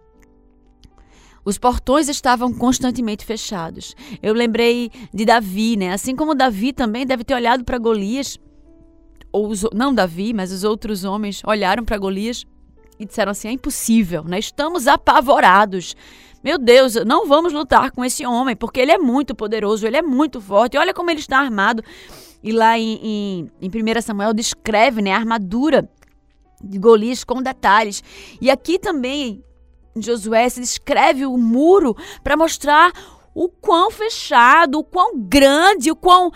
Os 1.42 1.56
portões 1.56 2.08
estavam 2.08 2.52
constantemente 2.52 3.24
fechados. 3.24 3.94
Eu 4.22 4.34
lembrei 4.34 4.90
de 5.12 5.24
Davi, 5.24 5.76
né? 5.76 5.90
Assim 5.92 6.14
como 6.14 6.34
Davi 6.34 6.72
também 6.72 7.06
deve 7.06 7.24
ter 7.24 7.34
olhado 7.34 7.64
para 7.64 7.78
Golias, 7.78 8.38
ou 9.32 9.48
os, 9.48 9.62
não 9.72 9.94
Davi, 9.94 10.34
mas 10.34 10.52
os 10.52 10.64
outros 10.64 11.02
homens 11.02 11.42
olharam 11.46 11.82
para 11.82 11.96
Golias 11.96 12.44
e 12.98 13.04
disseram 13.04 13.32
assim: 13.32 13.48
é 13.48 13.52
impossível, 13.52 14.24
né? 14.24 14.38
Estamos 14.38 14.86
apavorados. 14.86 15.96
Meu 16.42 16.58
Deus, 16.58 16.94
não 17.06 17.26
vamos 17.26 17.52
lutar 17.52 17.90
com 17.90 18.04
esse 18.04 18.26
homem, 18.26 18.54
porque 18.54 18.78
ele 18.78 18.92
é 18.92 18.98
muito 18.98 19.34
poderoso, 19.34 19.86
ele 19.86 19.96
é 19.96 20.02
muito 20.02 20.40
forte. 20.40 20.76
Olha 20.76 20.92
como 20.92 21.10
ele 21.10 21.20
está 21.20 21.38
armado. 21.38 21.82
E 22.42 22.52
lá 22.52 22.78
em, 22.78 23.00
em, 23.02 23.50
em 23.62 23.68
1 23.68 24.02
Samuel 24.02 24.34
descreve 24.34 25.00
né, 25.00 25.12
a 25.12 25.16
armadura 25.16 25.88
de 26.62 26.78
Golias 26.78 27.24
com 27.24 27.42
detalhes. 27.42 28.04
E 28.40 28.50
aqui 28.50 28.78
também 28.78 29.42
Josué 29.96 30.48
se 30.48 30.60
descreve 30.60 31.24
o 31.24 31.36
muro 31.36 31.96
para 32.22 32.36
mostrar 32.36 32.92
o 33.34 33.48
quão 33.48 33.90
fechado, 33.90 34.78
o 34.78 34.84
quão 34.84 35.18
grande, 35.18 35.90
o 35.90 35.96
quão 35.96 36.30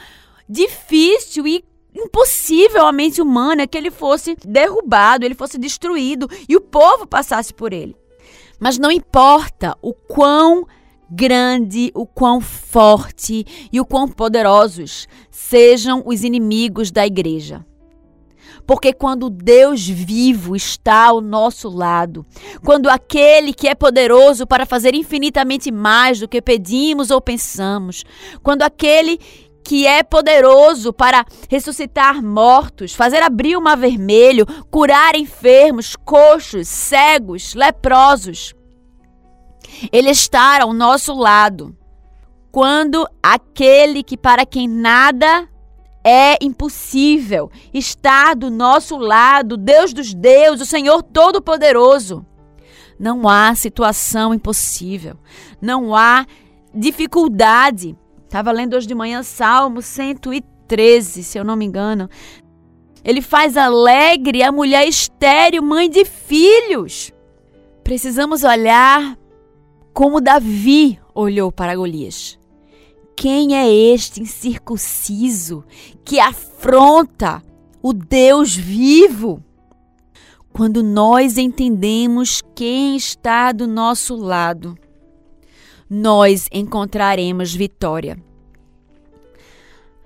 difícil 0.48 1.46
e 1.46 1.64
impossível 1.98 2.86
a 2.86 2.92
mente 2.92 3.20
humana 3.20 3.66
que 3.66 3.76
ele 3.76 3.90
fosse 3.90 4.36
derrubado, 4.44 5.24
ele 5.24 5.34
fosse 5.34 5.58
destruído 5.58 6.28
e 6.48 6.56
o 6.56 6.60
povo 6.60 7.06
passasse 7.06 7.52
por 7.52 7.72
ele. 7.72 7.96
Mas 8.58 8.78
não 8.78 8.90
importa 8.90 9.76
o 9.82 9.92
quão 9.92 10.66
grande, 11.10 11.90
o 11.94 12.06
quão 12.06 12.40
forte 12.40 13.44
e 13.72 13.80
o 13.80 13.84
quão 13.84 14.08
poderosos 14.08 15.08
sejam 15.30 16.02
os 16.04 16.22
inimigos 16.22 16.90
da 16.90 17.06
igreja. 17.06 17.64
Porque 18.66 18.92
quando 18.92 19.30
Deus 19.30 19.86
vivo 19.86 20.54
está 20.54 21.06
ao 21.06 21.22
nosso 21.22 21.70
lado, 21.70 22.26
quando 22.62 22.90
aquele 22.90 23.54
que 23.54 23.66
é 23.66 23.74
poderoso 23.74 24.46
para 24.46 24.66
fazer 24.66 24.94
infinitamente 24.94 25.70
mais 25.70 26.20
do 26.20 26.28
que 26.28 26.42
pedimos 26.42 27.10
ou 27.10 27.18
pensamos, 27.18 28.04
quando 28.42 28.62
aquele 28.62 29.18
que 29.68 29.87
é 29.87 30.02
poderoso 30.02 30.94
para 30.94 31.26
ressuscitar 31.46 32.25
mortos, 32.25 32.94
fazer 32.94 33.22
abrir 33.22 33.54
o 33.54 33.60
mar 33.60 33.76
vermelho, 33.76 34.46
curar 34.70 35.14
enfermos, 35.14 35.94
coxos, 35.94 36.66
cegos, 36.66 37.52
leprosos. 37.52 38.54
Ele 39.92 40.08
está 40.08 40.62
ao 40.62 40.72
nosso 40.72 41.12
lado. 41.12 41.76
Quando 42.50 43.06
aquele 43.22 44.02
que 44.02 44.16
para 44.16 44.46
quem 44.46 44.66
nada 44.66 45.46
é 46.02 46.42
impossível 46.42 47.50
estar 47.75 48.34
do 48.34 48.50
nosso 48.50 48.96
lado, 48.96 49.58
Deus 49.58 49.92
dos 49.92 50.14
deuses, 50.14 50.66
o 50.66 50.70
Senhor 50.70 51.02
Todo-Poderoso. 51.02 52.25
Não 52.98 53.28
há 53.28 53.54
situação 53.54 54.32
impossível, 54.32 55.18
não 55.60 55.94
há 55.94 56.25
dificuldade. 56.75 57.94
Estava 58.28 58.52
lendo 58.52 58.76
hoje 58.76 58.87
de 58.87 58.94
manhã 58.94 59.23
Salmo 59.23 59.80
113, 59.80 61.25
se 61.25 61.38
eu 61.38 61.44
não 61.44 61.56
me 61.56 61.64
engano. 61.64 62.11
Ele 63.02 63.23
faz 63.23 63.56
alegre 63.56 64.42
a 64.42 64.52
mulher 64.52 64.87
estéril, 64.87 65.62
mãe 65.62 65.88
de 65.88 66.04
filhos. 66.04 67.11
Precisamos 67.82 68.44
olhar 68.44 69.16
como 69.94 70.20
Davi 70.20 71.00
olhou 71.14 71.50
para 71.50 71.75
Golias. 71.75 72.38
Quem 73.16 73.56
é 73.56 73.66
este 73.66 74.20
incircunciso 74.20 75.64
que 76.04 76.20
afronta 76.20 77.42
o 77.82 77.94
Deus 77.94 78.54
vivo? 78.54 79.42
Quando 80.52 80.82
nós 80.82 81.38
entendemos 81.38 82.42
quem 82.54 82.94
está 82.94 83.52
do 83.52 83.66
nosso 83.66 84.14
lado, 84.14 84.76
nós 85.88 86.49
encontraremos 86.52 87.54
vitória. 87.54 88.18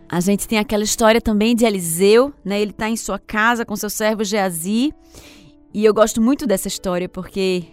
A 0.08 0.20
gente 0.20 0.46
tem 0.46 0.58
aquela 0.58 0.84
história 0.84 1.20
também 1.20 1.56
de 1.56 1.64
Eliseu, 1.64 2.34
né? 2.44 2.60
Ele 2.60 2.70
está 2.70 2.88
em 2.88 2.96
sua 2.96 3.18
casa 3.18 3.64
com 3.64 3.74
seu 3.74 3.88
servo 3.88 4.22
Geazi. 4.22 4.92
E 5.72 5.84
eu 5.84 5.94
gosto 5.94 6.20
muito 6.20 6.46
dessa 6.46 6.68
história 6.68 7.08
porque 7.08 7.64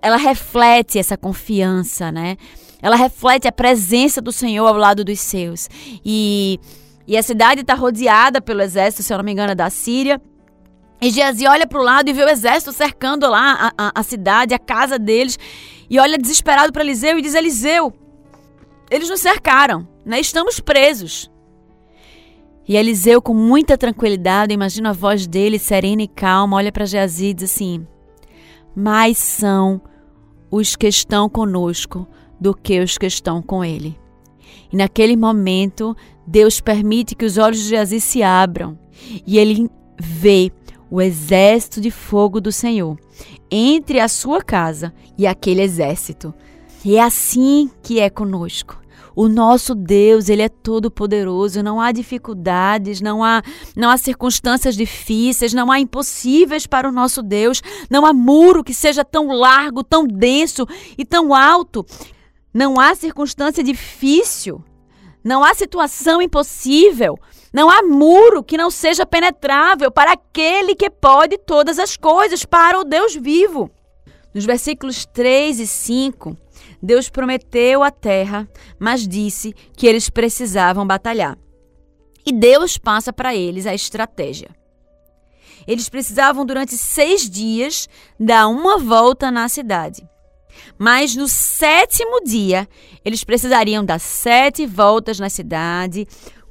ela 0.00 0.16
reflete 0.16 0.98
essa 0.98 1.16
confiança, 1.16 2.12
né? 2.12 2.36
Ela 2.80 2.96
reflete 2.96 3.48
a 3.48 3.52
presença 3.52 4.20
do 4.20 4.30
Senhor 4.32 4.66
ao 4.66 4.76
lado 4.76 5.04
dos 5.04 5.18
seus. 5.18 5.68
E, 6.04 6.60
e 7.06 7.16
a 7.16 7.22
cidade 7.22 7.62
está 7.62 7.74
rodeada 7.74 8.40
pelo 8.40 8.62
exército, 8.62 9.02
se 9.02 9.12
eu 9.12 9.18
não 9.18 9.24
me 9.24 9.32
engano, 9.32 9.54
da 9.54 9.68
Síria. 9.68 10.20
E 11.00 11.10
Geazi 11.10 11.46
olha 11.46 11.66
para 11.66 11.80
o 11.80 11.82
lado 11.82 12.08
e 12.08 12.12
vê 12.12 12.22
o 12.22 12.28
exército 12.28 12.72
cercando 12.72 13.28
lá 13.28 13.72
a, 13.76 13.86
a, 13.86 13.92
a 13.96 14.02
cidade, 14.02 14.54
a 14.54 14.58
casa 14.58 14.98
deles. 14.98 15.38
E 15.90 15.98
olha 15.98 16.16
desesperado 16.16 16.72
para 16.72 16.84
Eliseu 16.84 17.18
e 17.18 17.22
diz: 17.22 17.34
Eliseu, 17.34 17.92
eles 18.88 19.10
nos 19.10 19.20
cercaram, 19.20 19.88
né? 20.06 20.20
Estamos 20.20 20.60
presos. 20.60 21.28
E 22.68 22.76
Eliseu, 22.76 23.20
com 23.20 23.34
muita 23.34 23.76
tranquilidade, 23.76 24.54
imagina 24.54 24.90
a 24.90 24.92
voz 24.92 25.26
dele 25.26 25.58
serena 25.58 26.02
e 26.02 26.08
calma, 26.08 26.56
olha 26.56 26.70
para 26.70 26.86
Geazi 26.86 27.26
e 27.26 27.34
diz 27.34 27.50
assim: 27.50 27.84
Mais 28.74 29.18
são 29.18 29.82
os 30.48 30.76
que 30.76 30.86
estão 30.86 31.28
conosco 31.28 32.06
do 32.40 32.54
que 32.54 32.78
os 32.78 32.96
que 32.96 33.06
estão 33.06 33.42
com 33.42 33.64
ele. 33.64 33.98
E 34.72 34.76
naquele 34.76 35.16
momento, 35.16 35.96
Deus 36.24 36.60
permite 36.60 37.16
que 37.16 37.24
os 37.24 37.36
olhos 37.36 37.58
de 37.58 37.70
Geazi 37.70 38.00
se 38.00 38.22
abram 38.22 38.78
e 39.26 39.38
ele 39.38 39.68
vê 39.98 40.52
o 40.88 41.00
exército 41.00 41.80
de 41.80 41.90
fogo 41.90 42.40
do 42.40 42.52
Senhor 42.52 42.96
entre 43.50 44.00
a 44.00 44.08
sua 44.08 44.42
casa 44.42 44.92
e 45.18 45.26
aquele 45.26 45.62
exército. 45.62 46.32
E 46.84 46.96
é 46.96 47.02
assim 47.02 47.70
que 47.82 48.00
é 48.00 48.08
conosco. 48.08 48.80
O 49.14 49.28
nosso 49.28 49.74
Deus, 49.74 50.28
ele 50.28 50.42
é 50.42 50.48
todo 50.48 50.90
poderoso, 50.90 51.62
não 51.62 51.80
há 51.80 51.92
dificuldades, 51.92 53.00
não 53.00 53.24
há 53.24 53.42
não 53.76 53.90
há 53.90 53.98
circunstâncias 53.98 54.76
difíceis, 54.76 55.52
não 55.52 55.70
há 55.70 55.80
impossíveis 55.80 56.66
para 56.66 56.88
o 56.88 56.92
nosso 56.92 57.22
Deus, 57.22 57.60
não 57.90 58.06
há 58.06 58.12
muro 58.12 58.64
que 58.64 58.72
seja 58.72 59.04
tão 59.04 59.28
largo, 59.28 59.82
tão 59.82 60.06
denso 60.06 60.66
e 60.96 61.04
tão 61.04 61.34
alto. 61.34 61.84
Não 62.54 62.80
há 62.80 62.94
circunstância 62.94 63.62
difícil, 63.62 64.64
não 65.22 65.44
há 65.44 65.54
situação 65.54 66.22
impossível, 66.22 67.18
não 67.52 67.68
há 67.68 67.82
muro 67.82 68.42
que 68.42 68.56
não 68.56 68.70
seja 68.70 69.04
penetrável 69.04 69.90
para 69.90 70.12
aquele 70.12 70.74
que 70.74 70.88
pode 70.88 71.38
todas 71.38 71.78
as 71.78 71.96
coisas, 71.96 72.44
para 72.44 72.78
o 72.78 72.84
Deus 72.84 73.14
vivo. 73.14 73.70
Nos 74.32 74.44
versículos 74.44 75.04
3 75.06 75.58
e 75.58 75.66
5, 75.66 76.36
Deus 76.82 77.10
prometeu 77.10 77.82
a 77.82 77.90
terra, 77.90 78.48
mas 78.78 79.06
disse 79.06 79.52
que 79.76 79.86
eles 79.86 80.08
precisavam 80.08 80.86
batalhar. 80.86 81.36
E 82.24 82.32
Deus 82.32 82.78
passa 82.78 83.12
para 83.12 83.34
eles 83.34 83.66
a 83.66 83.74
estratégia. 83.74 84.54
Eles 85.66 85.88
precisavam, 85.88 86.46
durante 86.46 86.76
seis 86.76 87.28
dias, 87.28 87.88
dar 88.18 88.48
uma 88.48 88.78
volta 88.78 89.30
na 89.30 89.48
cidade. 89.48 90.08
Mas 90.78 91.14
no 91.14 91.28
sétimo 91.28 92.22
dia, 92.24 92.68
eles 93.04 93.24
precisariam 93.24 93.84
dar 93.84 93.98
sete 93.98 94.66
voltas 94.66 95.18
na 95.18 95.28
cidade, 95.28 96.06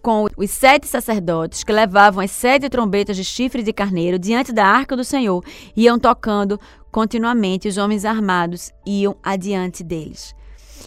com 0.10 0.26
os 0.38 0.50
sete 0.50 0.88
sacerdotes 0.88 1.64
que 1.64 1.72
levavam 1.72 2.24
as 2.24 2.32
sete 2.32 2.68
trombetas 2.68 3.16
de 3.16 3.24
chifre 3.24 3.62
de 3.62 3.72
carneiro 3.72 4.18
diante 4.18 4.52
da 4.52 4.66
arca 4.66 4.98
do 4.98 5.04
Senhor, 5.04 5.46
iam 5.78 6.00
tocando 6.00 6.60
continuamente, 6.92 7.68
os 7.68 7.78
homens 7.78 8.06
armados 8.06 8.72
iam 8.88 9.16
adiante 9.22 9.84
deles. 9.84 10.34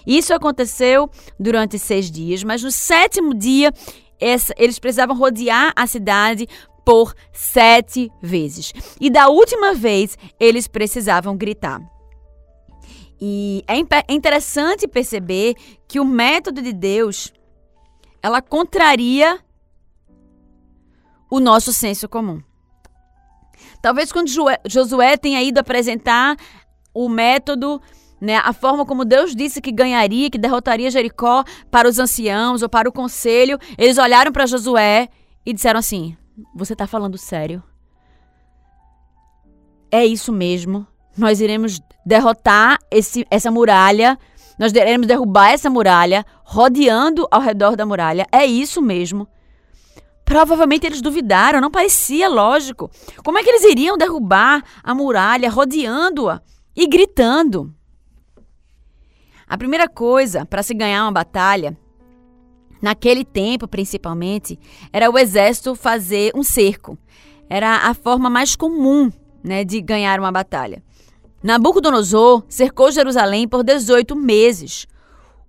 Isso 0.04 0.34
aconteceu 0.34 1.08
durante 1.38 1.78
seis 1.78 2.10
dias, 2.10 2.42
mas 2.42 2.64
no 2.64 2.72
sétimo 2.72 3.32
dia 3.32 3.72
essa, 4.20 4.52
eles 4.58 4.80
precisavam 4.80 5.16
rodear 5.16 5.72
a 5.76 5.86
cidade 5.86 6.48
por 6.84 7.14
sete 7.32 8.10
vezes. 8.20 8.72
E 9.00 9.08
da 9.08 9.28
última 9.28 9.72
vez 9.72 10.18
eles 10.40 10.66
precisavam 10.66 11.36
gritar. 11.36 11.80
E 13.20 13.62
é, 13.68 13.76
é 13.76 14.12
interessante 14.12 14.88
perceber 14.88 15.54
que 15.86 16.00
o 16.00 16.04
método 16.04 16.60
de 16.60 16.72
Deus 16.72 17.32
ela 18.22 18.40
contraria 18.40 19.38
o 21.30 21.40
nosso 21.40 21.72
senso 21.72 22.08
comum. 22.08 22.42
Talvez 23.80 24.12
quando 24.12 24.30
Josué 24.66 25.16
tenha 25.16 25.42
ido 25.42 25.58
apresentar 25.58 26.36
o 26.94 27.08
método, 27.08 27.80
né, 28.20 28.36
a 28.36 28.52
forma 28.52 28.86
como 28.86 29.04
Deus 29.04 29.34
disse 29.34 29.60
que 29.60 29.72
ganharia, 29.72 30.30
que 30.30 30.38
derrotaria 30.38 30.90
Jericó 30.90 31.42
para 31.70 31.88
os 31.88 31.98
anciãos 31.98 32.62
ou 32.62 32.68
para 32.68 32.88
o 32.88 32.92
conselho, 32.92 33.58
eles 33.76 33.98
olharam 33.98 34.30
para 34.30 34.46
Josué 34.46 35.08
e 35.44 35.52
disseram 35.52 35.80
assim: 35.80 36.16
Você 36.54 36.74
está 36.74 36.86
falando 36.86 37.18
sério? 37.18 37.62
É 39.90 40.06
isso 40.06 40.32
mesmo. 40.32 40.86
Nós 41.16 41.40
iremos 41.40 41.80
derrotar 42.06 42.78
esse, 42.90 43.26
essa 43.30 43.50
muralha. 43.50 44.18
Nós 44.58 44.72
iremos 44.72 45.06
derrubar 45.06 45.50
essa 45.50 45.70
muralha, 45.70 46.24
rodeando 46.44 47.26
ao 47.30 47.40
redor 47.40 47.76
da 47.76 47.86
muralha. 47.86 48.26
É 48.30 48.44
isso 48.44 48.80
mesmo. 48.82 49.26
Provavelmente 50.24 50.86
eles 50.86 51.02
duvidaram, 51.02 51.60
não 51.60 51.70
parecia 51.70 52.28
lógico. 52.28 52.90
Como 53.24 53.38
é 53.38 53.42
que 53.42 53.50
eles 53.50 53.64
iriam 53.64 53.98
derrubar 53.98 54.62
a 54.82 54.94
muralha 54.94 55.50
rodeando-a 55.50 56.40
e 56.74 56.86
gritando? 56.86 57.74
A 59.46 59.58
primeira 59.58 59.88
coisa 59.88 60.46
para 60.46 60.62
se 60.62 60.72
ganhar 60.72 61.04
uma 61.04 61.12
batalha, 61.12 61.76
naquele 62.80 63.24
tempo 63.24 63.68
principalmente, 63.68 64.58
era 64.92 65.10
o 65.10 65.18
exército 65.18 65.74
fazer 65.74 66.32
um 66.34 66.42
cerco. 66.42 66.96
Era 67.50 67.88
a 67.88 67.92
forma 67.92 68.30
mais 68.30 68.56
comum 68.56 69.10
né, 69.44 69.64
de 69.64 69.80
ganhar 69.82 70.18
uma 70.18 70.32
batalha. 70.32 70.82
Nabucodonosor 71.42 72.44
cercou 72.48 72.90
Jerusalém 72.90 73.48
por 73.48 73.64
18 73.64 74.14
meses. 74.14 74.86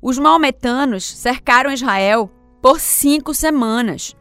Os 0.01 0.17
maometanos 0.17 1.03
cercaram 1.03 1.71
Israel 1.71 2.29
por 2.61 2.79
cinco 2.79 3.33
semanas. 3.33 4.15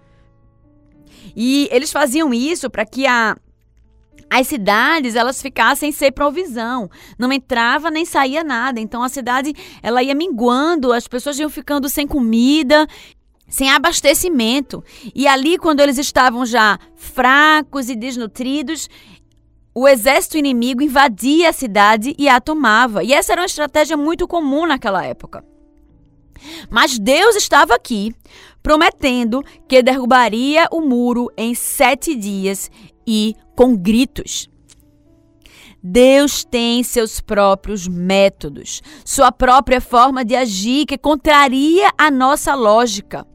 E 1.34 1.68
eles 1.70 1.90
faziam 1.90 2.34
isso 2.34 2.68
para 2.68 2.84
que 2.84 3.06
a, 3.06 3.36
as 4.28 4.46
cidades 4.46 5.14
elas 5.14 5.40
ficassem 5.40 5.92
sem 5.92 6.12
provisão, 6.12 6.90
não 7.18 7.32
entrava 7.32 7.90
nem 7.90 8.04
saía 8.04 8.44
nada. 8.44 8.80
Então 8.80 9.02
a 9.02 9.08
cidade 9.08 9.54
ela 9.82 10.02
ia 10.02 10.14
minguando, 10.14 10.92
as 10.92 11.08
pessoas 11.08 11.38
iam 11.38 11.50
ficando 11.50 11.88
sem 11.88 12.06
comida, 12.06 12.86
sem 13.48 13.70
abastecimento. 13.70 14.82
E 15.14 15.28
ali 15.28 15.58
quando 15.58 15.80
eles 15.80 15.98
estavam 15.98 16.46
já 16.46 16.78
fracos 16.96 17.90
e 17.90 17.94
desnutridos, 17.94 18.88
o 19.74 19.88
exército 19.88 20.36
inimigo 20.36 20.82
invadia 20.82 21.48
a 21.48 21.52
cidade 21.52 22.14
e 22.18 22.28
a 22.28 22.40
tomava. 22.40 23.02
E 23.02 23.12
essa 23.12 23.32
era 23.32 23.40
uma 23.40 23.46
estratégia 23.46 23.96
muito 23.96 24.28
comum 24.28 24.66
naquela 24.66 25.04
época. 25.04 25.44
Mas 26.70 26.98
Deus 26.98 27.36
estava 27.36 27.74
aqui, 27.74 28.14
prometendo 28.62 29.42
que 29.68 29.82
derrubaria 29.82 30.68
o 30.70 30.80
muro 30.80 31.30
em 31.36 31.54
sete 31.54 32.14
dias 32.14 32.70
e 33.06 33.34
com 33.56 33.76
gritos. 33.76 34.50
Deus 35.82 36.44
tem 36.44 36.82
seus 36.84 37.20
próprios 37.20 37.88
métodos, 37.88 38.80
sua 39.04 39.32
própria 39.32 39.80
forma 39.80 40.24
de 40.24 40.36
agir 40.36 40.86
que 40.86 40.96
contraria 40.96 41.90
a 41.98 42.08
nossa 42.08 42.54
lógica. 42.54 43.26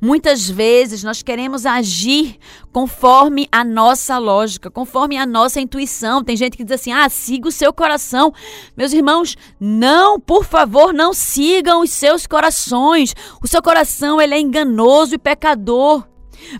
Muitas 0.00 0.48
vezes 0.48 1.04
nós 1.04 1.22
queremos 1.22 1.66
agir 1.66 2.38
conforme 2.72 3.46
a 3.52 3.62
nossa 3.62 4.16
lógica, 4.16 4.70
conforme 4.70 5.18
a 5.18 5.26
nossa 5.26 5.60
intuição. 5.60 6.24
Tem 6.24 6.36
gente 6.36 6.56
que 6.56 6.64
diz 6.64 6.80
assim: 6.80 6.92
ah, 6.92 7.08
siga 7.08 7.48
o 7.48 7.52
seu 7.52 7.72
coração. 7.72 8.32
Meus 8.74 8.92
irmãos, 8.92 9.36
não, 9.60 10.18
por 10.18 10.44
favor, 10.44 10.94
não 10.94 11.12
sigam 11.12 11.82
os 11.82 11.90
seus 11.90 12.26
corações. 12.26 13.14
O 13.42 13.46
seu 13.46 13.62
coração 13.62 14.20
ele 14.20 14.34
é 14.34 14.40
enganoso 14.40 15.14
e 15.14 15.18
pecador. 15.18 16.06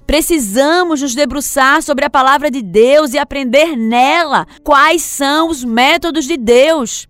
Precisamos 0.07 1.01
nos 1.01 1.15
debruçar 1.15 1.83
sobre 1.83 2.05
a 2.05 2.11
palavra 2.11 2.51
de 2.51 2.61
Deus 2.61 3.15
e 3.15 3.19
aprender 3.19 3.77
nela 3.77 4.47
quais 4.63 5.03
são 5.03 5.49
os 5.49 5.65
métodos 5.65 6.27
de 6.27 6.37
Deus. 6.37 7.09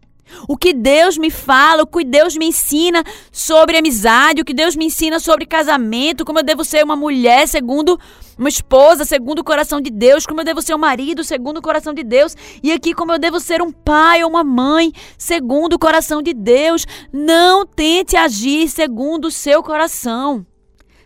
O 0.48 0.56
que 0.56 0.72
Deus 0.72 1.18
me 1.18 1.30
fala, 1.30 1.82
o 1.82 1.86
que 1.86 2.04
Deus 2.04 2.36
me 2.36 2.46
ensina 2.46 3.02
sobre 3.32 3.76
amizade, 3.76 4.42
o 4.42 4.44
que 4.44 4.54
Deus 4.54 4.76
me 4.76 4.86
ensina 4.86 5.18
sobre 5.18 5.46
casamento, 5.46 6.24
como 6.24 6.38
eu 6.38 6.42
devo 6.42 6.64
ser 6.64 6.84
uma 6.84 6.96
mulher 6.96 7.46
segundo 7.48 7.98
uma 8.38 8.48
esposa, 8.48 9.04
segundo 9.04 9.40
o 9.40 9.44
coração 9.44 9.82
de 9.82 9.90
Deus, 9.90 10.24
como 10.24 10.40
eu 10.40 10.44
devo 10.44 10.62
ser 10.62 10.74
um 10.74 10.78
marido, 10.78 11.22
segundo 11.22 11.58
o 11.58 11.62
coração 11.62 11.92
de 11.92 12.02
Deus, 12.02 12.34
e 12.62 12.72
aqui 12.72 12.94
como 12.94 13.12
eu 13.12 13.18
devo 13.18 13.38
ser 13.38 13.60
um 13.60 13.70
pai 13.70 14.24
ou 14.24 14.30
uma 14.30 14.42
mãe, 14.42 14.92
segundo 15.18 15.74
o 15.74 15.78
coração 15.78 16.22
de 16.22 16.32
Deus. 16.32 16.86
Não 17.12 17.66
tente 17.66 18.16
agir 18.16 18.68
segundo 18.68 19.26
o 19.26 19.30
seu 19.30 19.62
coração. 19.62 20.46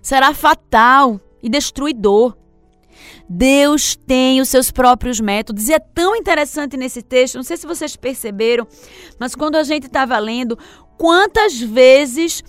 Será 0.00 0.32
fatal 0.32 1.20
e 1.42 1.48
destruidor. 1.48 2.36
Deus 3.28 3.96
tem 3.96 4.40
os 4.40 4.48
seus 4.48 4.70
próprios 4.70 5.20
métodos. 5.20 5.68
E 5.68 5.74
é 5.74 5.78
tão 5.78 6.14
interessante 6.14 6.76
nesse 6.76 7.02
texto, 7.02 7.36
não 7.36 7.42
sei 7.42 7.56
se 7.56 7.66
vocês 7.66 7.96
perceberam, 7.96 8.66
mas 9.18 9.34
quando 9.34 9.56
a 9.56 9.62
gente 9.62 9.86
estava 9.86 10.18
lendo, 10.18 10.58
quantas 10.98 11.60
vezes 11.60 12.42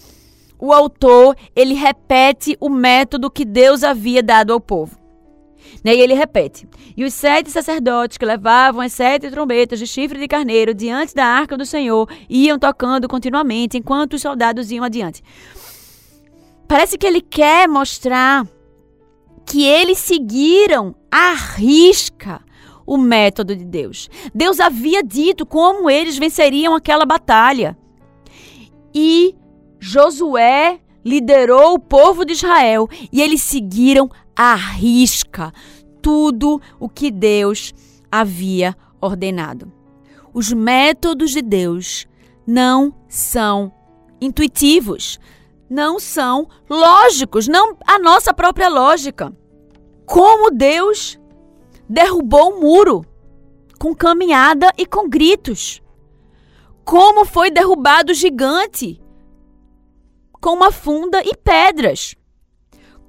o 0.59 0.71
autor 0.71 1.35
ele 1.55 1.73
repete 1.73 2.57
o 2.59 2.69
método 2.69 3.29
que 3.29 3.45
Deus 3.45 3.83
havia 3.83 4.21
dado 4.21 4.53
ao 4.53 4.59
povo. 4.59 4.97
E 5.83 5.89
aí 5.89 5.99
ele 5.99 6.13
repete: 6.13 6.67
E 6.95 7.03
os 7.03 7.13
sete 7.13 7.49
sacerdotes 7.49 8.17
que 8.17 8.25
levavam 8.25 8.81
as 8.81 8.93
sete 8.93 9.29
trombetas 9.29 9.79
de 9.79 9.88
chifre 9.88 10.19
de 10.19 10.27
carneiro 10.27 10.73
diante 10.73 11.13
da 11.13 11.25
arca 11.25 11.57
do 11.57 11.65
Senhor 11.65 12.09
iam 12.29 12.57
tocando 12.57 13.07
continuamente 13.07 13.77
enquanto 13.77 14.13
os 14.13 14.21
soldados 14.21 14.71
iam 14.71 14.83
adiante. 14.83 15.23
Parece 16.67 16.97
que 16.97 17.05
ele 17.05 17.21
quer 17.21 17.67
mostrar 17.67 18.47
que 19.45 19.63
eles 19.63 19.99
seguiram 19.99 20.95
à 21.12 21.34
risca 21.34 22.41
o 22.86 22.97
método 22.97 23.55
de 23.55 23.65
Deus. 23.65 24.10
Deus 24.34 24.60
havia 24.60 25.03
dito 25.03 25.45
como 25.45 25.89
eles 25.89 26.17
venceriam 26.17 26.75
aquela 26.75 27.05
batalha. 27.05 27.77
E 28.93 29.36
Josué 29.79 30.79
liderou 31.03 31.73
o 31.73 31.79
povo 31.79 32.25
de 32.25 32.34
Israel 32.34 32.88
e 33.12 33.21
eles 33.21 33.41
seguiram 33.41 34.10
à 34.36 34.55
risca 34.55 35.51
tudo 36.01 36.62
o 36.79 36.89
que 36.89 37.12
Deus 37.12 37.73
havia 38.12 38.75
ordenado. 39.01 39.71
Os 40.34 40.51
métodos 40.51 41.31
de 41.31 41.41
Deus 41.41 42.08
não 42.45 42.93
são 43.08 43.71
intuitivos, 44.19 45.19
não 45.69 45.99
são 45.99 46.47
lógicos, 46.69 47.47
não 47.47 47.78
a 47.86 47.99
nossa 47.99 48.34
própria 48.34 48.69
lógica. 48.69 49.36
Como 50.06 50.51
Deus 50.51 51.19
derrubou 51.89 52.54
o 52.54 52.62
muro 52.62 53.06
com 53.80 53.95
caminhada 53.95 54.71
e 54.78 54.86
com 54.86 55.10
gritos. 55.10 55.82
Como 56.84 57.25
foi 57.25 57.49
derrubado 57.49 58.12
o 58.12 58.15
gigante 58.15 59.01
com 60.39 60.51
uma 60.54 60.71
funda 60.71 61.21
e 61.23 61.36
pedras. 61.36 62.15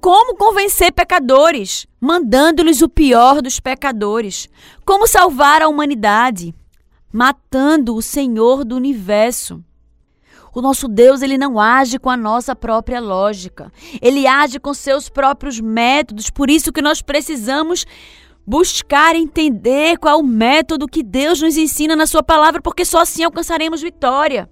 Como 0.01 0.35
convencer 0.35 0.91
pecadores, 0.91 1.85
mandando-lhes 1.99 2.81
o 2.81 2.89
pior 2.89 3.41
dos 3.41 3.59
pecadores? 3.59 4.49
Como 4.85 5.07
salvar 5.07 5.61
a 5.61 5.67
humanidade, 5.67 6.53
matando 7.11 7.95
o 7.95 8.01
Senhor 8.01 8.63
do 8.63 8.75
universo? 8.75 9.63
O 10.57 10.61
nosso 10.61 10.87
Deus, 10.87 11.21
ele 11.21 11.37
não 11.37 11.59
age 11.59 11.99
com 11.99 12.09
a 12.09 12.17
nossa 12.17 12.55
própria 12.55 12.99
lógica. 12.99 13.71
Ele 14.01 14.25
age 14.25 14.59
com 14.59 14.73
seus 14.73 15.07
próprios 15.07 15.59
métodos. 15.59 16.31
Por 16.31 16.49
isso 16.49 16.73
que 16.73 16.81
nós 16.81 16.99
precisamos 16.99 17.85
buscar 18.43 19.15
entender 19.15 19.99
qual 19.99 20.19
o 20.19 20.23
método 20.23 20.87
que 20.87 21.03
Deus 21.03 21.39
nos 21.43 21.57
ensina 21.57 21.95
na 21.95 22.07
sua 22.07 22.23
palavra, 22.23 22.59
porque 22.59 22.83
só 22.85 23.01
assim 23.01 23.23
alcançaremos 23.23 23.83
vitória. 23.83 24.49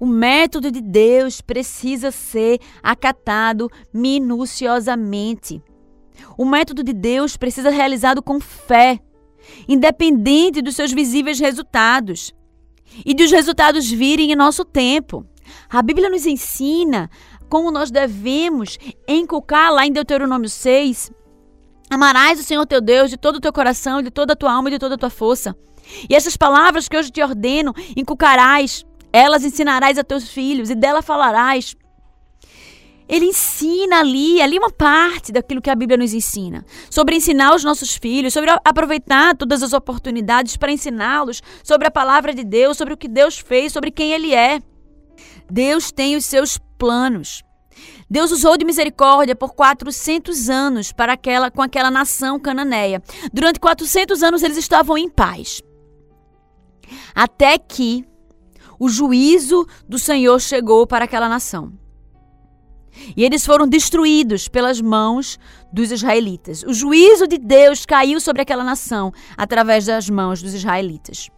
O 0.00 0.06
método 0.06 0.70
de 0.70 0.80
Deus 0.80 1.42
precisa 1.42 2.10
ser 2.10 2.58
acatado 2.82 3.70
minuciosamente. 3.92 5.62
O 6.38 6.46
método 6.46 6.82
de 6.82 6.94
Deus 6.94 7.36
precisa 7.36 7.68
ser 7.68 7.76
realizado 7.76 8.22
com 8.22 8.40
fé, 8.40 9.00
independente 9.68 10.62
dos 10.62 10.76
seus 10.76 10.92
visíveis 10.92 11.38
resultados 11.38 12.34
e 13.04 13.14
dos 13.14 13.30
resultados 13.30 13.90
virem 13.90 14.32
em 14.32 14.36
nosso 14.36 14.64
tempo. 14.64 15.26
A 15.68 15.82
Bíblia 15.82 16.10
nos 16.10 16.26
ensina 16.26 17.10
como 17.48 17.70
nós 17.70 17.90
devemos 17.90 18.78
encucar 19.06 19.72
lá 19.72 19.86
em 19.86 19.92
Deuteronômio 19.92 20.48
6. 20.48 21.12
Amarás 21.88 22.40
o 22.40 22.42
Senhor 22.42 22.66
teu 22.66 22.80
Deus 22.80 23.10
de 23.10 23.16
todo 23.16 23.36
o 23.36 23.40
teu 23.40 23.52
coração, 23.52 24.02
de 24.02 24.10
toda 24.10 24.32
a 24.32 24.36
tua 24.36 24.52
alma 24.52 24.68
e 24.68 24.72
de 24.72 24.78
toda 24.78 24.96
a 24.96 24.98
tua 24.98 25.10
força. 25.10 25.56
E 26.10 26.14
essas 26.14 26.36
palavras 26.36 26.88
que 26.88 26.96
hoje 26.96 27.10
te 27.10 27.22
ordeno, 27.22 27.72
inculcarás, 27.96 28.84
elas 29.12 29.44
ensinarás 29.44 29.96
a 29.98 30.04
teus 30.04 30.28
filhos 30.28 30.68
e 30.68 30.74
dela 30.74 31.00
falarás. 31.00 31.76
Ele 33.08 33.26
ensina 33.26 34.00
ali, 34.00 34.40
ali 34.42 34.58
uma 34.58 34.70
parte 34.70 35.30
daquilo 35.30 35.62
que 35.62 35.70
a 35.70 35.74
Bíblia 35.74 35.96
nos 35.96 36.12
ensina. 36.12 36.64
Sobre 36.90 37.16
ensinar 37.16 37.54
os 37.54 37.62
nossos 37.62 37.94
filhos, 37.94 38.32
sobre 38.32 38.50
aproveitar 38.64 39.36
todas 39.36 39.62
as 39.62 39.72
oportunidades 39.72 40.56
para 40.56 40.72
ensiná-los 40.72 41.42
sobre 41.62 41.86
a 41.86 41.90
palavra 41.90 42.34
de 42.34 42.42
Deus, 42.42 42.76
sobre 42.76 42.94
o 42.94 42.96
que 42.96 43.08
Deus 43.08 43.38
fez, 43.38 43.72
sobre 43.72 43.90
quem 43.90 44.12
Ele 44.12 44.34
é. 44.34 44.60
Deus 45.50 45.92
tem 45.92 46.16
os 46.16 46.24
seus 46.24 46.58
planos. 46.76 47.44
Deus 48.08 48.30
usou 48.30 48.56
de 48.56 48.64
misericórdia 48.64 49.36
por 49.36 49.54
400 49.54 50.48
anos 50.48 50.92
para 50.92 51.12
aquela, 51.12 51.50
com 51.50 51.62
aquela 51.62 51.90
nação 51.90 52.38
cananeia. 52.38 53.02
Durante 53.32 53.60
400 53.60 54.22
anos 54.22 54.42
eles 54.42 54.56
estavam 54.56 54.96
em 54.98 55.08
paz. 55.08 55.60
Até 57.14 57.58
que 57.58 58.04
o 58.78 58.88
juízo 58.88 59.66
do 59.88 59.98
Senhor 59.98 60.40
chegou 60.40 60.86
para 60.86 61.04
aquela 61.04 61.28
nação. 61.28 61.72
E 63.16 63.24
eles 63.24 63.44
foram 63.44 63.68
destruídos 63.68 64.48
pelas 64.48 64.80
mãos 64.80 65.38
dos 65.72 65.90
israelitas. 65.90 66.62
O 66.62 66.72
juízo 66.72 67.26
de 67.26 67.38
Deus 67.38 67.84
caiu 67.84 68.20
sobre 68.20 68.42
aquela 68.42 68.64
nação 68.64 69.12
através 69.36 69.86
das 69.86 70.08
mãos 70.08 70.42
dos 70.42 70.54
israelitas. 70.54 71.30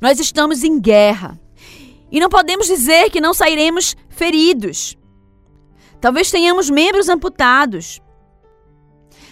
Nós 0.00 0.18
estamos 0.18 0.62
em 0.64 0.80
guerra. 0.80 1.38
E 2.10 2.18
não 2.20 2.28
podemos 2.28 2.66
dizer 2.66 3.10
que 3.10 3.20
não 3.20 3.34
sairemos 3.34 3.94
feridos. 4.08 4.96
Talvez 6.00 6.30
tenhamos 6.30 6.70
membros 6.70 7.08
amputados. 7.08 8.00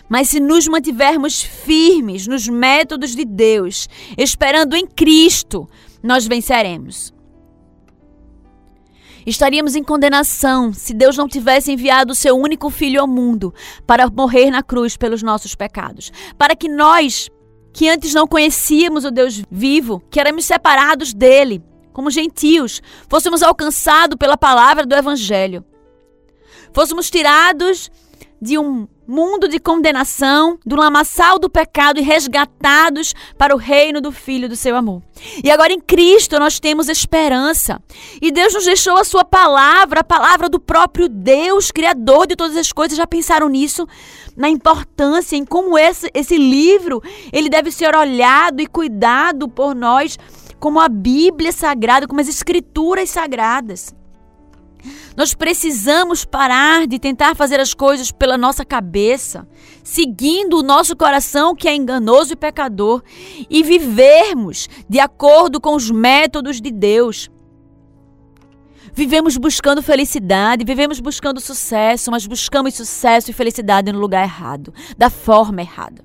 Mas 0.08 0.28
se 0.28 0.38
nos 0.38 0.68
mantivermos 0.68 1.42
firmes 1.42 2.26
nos 2.26 2.46
métodos 2.46 3.14
de 3.16 3.24
Deus, 3.24 3.88
esperando 4.16 4.76
em 4.76 4.86
Cristo, 4.86 5.68
nós 6.02 6.26
venceremos. 6.26 7.15
Estaríamos 9.26 9.74
em 9.74 9.82
condenação 9.82 10.72
se 10.72 10.94
Deus 10.94 11.16
não 11.16 11.26
tivesse 11.26 11.72
enviado 11.72 12.12
o 12.12 12.14
seu 12.14 12.36
único 12.36 12.70
filho 12.70 13.00
ao 13.00 13.08
mundo 13.08 13.52
para 13.84 14.08
morrer 14.08 14.50
na 14.52 14.62
cruz 14.62 14.96
pelos 14.96 15.20
nossos 15.20 15.56
pecados. 15.56 16.12
Para 16.38 16.54
que 16.54 16.68
nós, 16.68 17.28
que 17.72 17.88
antes 17.88 18.14
não 18.14 18.28
conhecíamos 18.28 19.04
o 19.04 19.10
Deus 19.10 19.42
vivo, 19.50 20.00
que 20.10 20.20
éramos 20.20 20.44
separados 20.44 21.12
dele, 21.12 21.60
como 21.92 22.08
gentios, 22.08 22.80
fôssemos 23.08 23.42
alcançados 23.42 24.16
pela 24.16 24.36
palavra 24.36 24.86
do 24.86 24.94
Evangelho. 24.94 25.64
Fôssemos 26.72 27.10
tirados 27.10 27.90
de 28.40 28.56
um 28.58 28.86
mundo 29.06 29.48
de 29.48 29.58
condenação, 29.58 30.58
do 30.64 30.76
lamaçal 30.76 31.38
do 31.38 31.48
pecado 31.48 31.98
e 31.98 32.02
resgatados 32.02 33.14
para 33.38 33.54
o 33.54 33.58
reino 33.58 34.00
do 34.00 34.10
Filho 34.10 34.48
do 34.48 34.56
seu 34.56 34.76
amor. 34.76 35.02
E 35.42 35.50
agora 35.50 35.72
em 35.72 35.80
Cristo 35.80 36.38
nós 36.38 36.58
temos 36.58 36.88
esperança. 36.88 37.80
E 38.20 38.32
Deus 38.32 38.54
nos 38.54 38.64
deixou 38.64 38.96
a 38.96 39.04
sua 39.04 39.24
palavra, 39.24 40.00
a 40.00 40.04
palavra 40.04 40.48
do 40.48 40.58
próprio 40.58 41.08
Deus, 41.08 41.70
Criador 41.70 42.26
de 42.26 42.36
todas 42.36 42.56
as 42.56 42.72
coisas. 42.72 42.98
Já 42.98 43.06
pensaram 43.06 43.48
nisso? 43.48 43.86
Na 44.36 44.48
importância, 44.48 45.36
em 45.36 45.44
como 45.44 45.78
esse, 45.78 46.10
esse 46.12 46.36
livro 46.36 47.02
ele 47.32 47.48
deve 47.48 47.70
ser 47.70 47.94
olhado 47.94 48.60
e 48.60 48.66
cuidado 48.66 49.48
por 49.48 49.74
nós 49.74 50.18
como 50.58 50.80
a 50.80 50.88
Bíblia 50.88 51.52
Sagrada, 51.52 52.06
como 52.06 52.20
as 52.20 52.28
Escrituras 52.28 53.10
Sagradas. 53.10 53.94
Nós 55.16 55.32
precisamos 55.32 56.26
parar 56.26 56.86
de 56.86 56.98
tentar 56.98 57.34
fazer 57.34 57.58
as 57.58 57.72
coisas 57.72 58.12
pela 58.12 58.36
nossa 58.36 58.66
cabeça, 58.66 59.48
seguindo 59.82 60.58
o 60.58 60.62
nosso 60.62 60.94
coração 60.94 61.54
que 61.54 61.66
é 61.66 61.74
enganoso 61.74 62.34
e 62.34 62.36
pecador, 62.36 63.02
e 63.48 63.62
vivermos 63.62 64.68
de 64.86 65.00
acordo 65.00 65.58
com 65.58 65.74
os 65.74 65.90
métodos 65.90 66.60
de 66.60 66.70
Deus. 66.70 67.30
Vivemos 68.92 69.38
buscando 69.38 69.82
felicidade, 69.82 70.64
vivemos 70.64 71.00
buscando 71.00 71.40
sucesso, 71.40 72.10
mas 72.10 72.26
buscamos 72.26 72.74
sucesso 72.74 73.30
e 73.30 73.34
felicidade 73.34 73.90
no 73.90 73.98
lugar 73.98 74.22
errado, 74.22 74.72
da 74.98 75.08
forma 75.08 75.62
errada. 75.62 76.04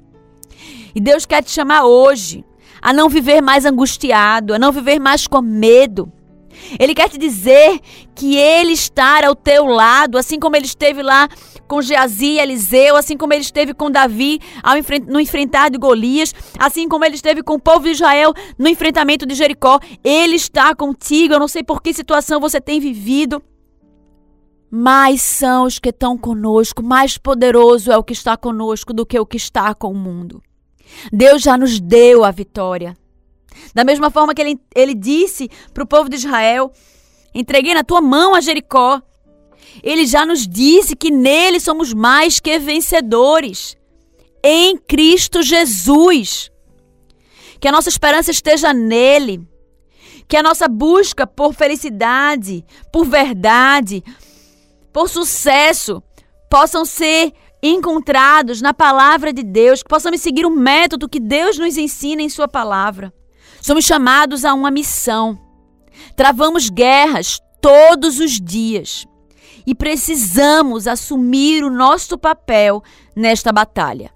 E 0.95 1.01
Deus 1.01 1.25
quer 1.25 1.43
te 1.43 1.51
chamar 1.51 1.83
hoje 1.83 2.45
a 2.81 2.93
não 2.93 3.09
viver 3.09 3.41
mais 3.41 3.65
angustiado, 3.65 4.53
a 4.53 4.59
não 4.59 4.71
viver 4.71 4.99
mais 4.99 5.27
com 5.27 5.41
medo 5.41 6.11
ele 6.79 6.93
quer 6.93 7.09
te 7.09 7.17
dizer 7.17 7.79
que 8.15 8.35
ele 8.35 8.73
está 8.73 9.25
ao 9.25 9.35
teu 9.35 9.65
lado, 9.65 10.17
assim 10.17 10.39
como 10.39 10.55
ele 10.55 10.65
esteve 10.65 11.01
lá 11.01 11.27
com 11.67 11.81
Geazi 11.81 12.33
e 12.33 12.39
Eliseu, 12.39 12.95
assim 12.95 13.17
como 13.17 13.33
ele 13.33 13.41
esteve 13.41 13.73
com 13.73 13.89
Davi 13.89 14.39
ao 14.61 14.75
no 15.07 15.19
enfrentar 15.19 15.69
de 15.69 15.77
Golias, 15.77 16.33
assim 16.59 16.87
como 16.87 17.05
ele 17.05 17.15
esteve 17.15 17.41
com 17.41 17.53
o 17.53 17.59
povo 17.59 17.85
de 17.85 17.91
Israel 17.91 18.33
no 18.57 18.67
enfrentamento 18.67 19.25
de 19.25 19.35
Jericó. 19.35 19.79
Ele 20.03 20.35
está 20.35 20.75
contigo. 20.75 21.33
Eu 21.33 21.39
não 21.39 21.47
sei 21.47 21.63
por 21.63 21.81
que 21.81 21.93
situação 21.93 22.39
você 22.39 22.59
tem 22.59 22.79
vivido. 22.79 23.41
Mais 24.69 25.21
são 25.21 25.65
os 25.65 25.79
que 25.79 25.89
estão 25.89 26.17
conosco, 26.17 26.81
mais 26.81 27.17
poderoso 27.17 27.91
é 27.91 27.97
o 27.97 28.03
que 28.03 28.13
está 28.13 28.37
conosco 28.37 28.93
do 28.93 29.05
que 29.05 29.19
o 29.19 29.25
que 29.25 29.35
está 29.35 29.75
com 29.75 29.91
o 29.91 29.95
mundo. 29.95 30.41
Deus 31.11 31.41
já 31.41 31.57
nos 31.57 31.79
deu 31.79 32.23
a 32.23 32.31
vitória. 32.31 32.95
Da 33.73 33.83
mesma 33.83 34.09
forma 34.09 34.33
que 34.33 34.41
ele, 34.41 34.59
ele 34.75 34.93
disse 34.93 35.49
para 35.73 35.83
o 35.83 35.87
povo 35.87 36.09
de 36.09 36.15
Israel: 36.15 36.71
entreguei 37.33 37.73
na 37.73 37.83
tua 37.83 38.01
mão 38.01 38.35
a 38.35 38.41
Jericó. 38.41 39.01
Ele 39.81 40.05
já 40.05 40.25
nos 40.25 40.47
disse 40.47 40.95
que 40.95 41.09
nele 41.09 41.59
somos 41.59 41.93
mais 41.93 42.39
que 42.39 42.59
vencedores. 42.59 43.77
Em 44.43 44.75
Cristo 44.75 45.41
Jesus. 45.41 46.51
Que 47.59 47.67
a 47.67 47.71
nossa 47.71 47.89
esperança 47.89 48.31
esteja 48.31 48.73
nele. 48.73 49.47
Que 50.27 50.35
a 50.35 50.43
nossa 50.43 50.67
busca 50.67 51.27
por 51.27 51.53
felicidade, 51.53 52.65
por 52.91 53.05
verdade, 53.05 54.03
por 54.91 55.09
sucesso 55.09 56.01
possam 56.49 56.83
ser 56.83 57.33
encontrados 57.63 58.61
na 58.61 58.73
palavra 58.73 59.31
de 59.31 59.43
Deus, 59.43 59.83
que 59.83 59.89
possamos 59.89 60.19
seguir 60.19 60.45
o 60.45 60.49
método 60.49 61.07
que 61.07 61.19
Deus 61.19 61.57
nos 61.57 61.77
ensina 61.77 62.21
em 62.21 62.29
Sua 62.29 62.47
palavra. 62.47 63.13
Somos 63.61 63.85
chamados 63.85 64.43
a 64.43 64.55
uma 64.55 64.71
missão. 64.71 65.39
Travamos 66.15 66.69
guerras 66.69 67.39
todos 67.61 68.19
os 68.19 68.41
dias 68.41 69.05
e 69.67 69.75
precisamos 69.75 70.87
assumir 70.87 71.63
o 71.63 71.69
nosso 71.69 72.17
papel 72.17 72.81
nesta 73.15 73.51
batalha. 73.51 74.11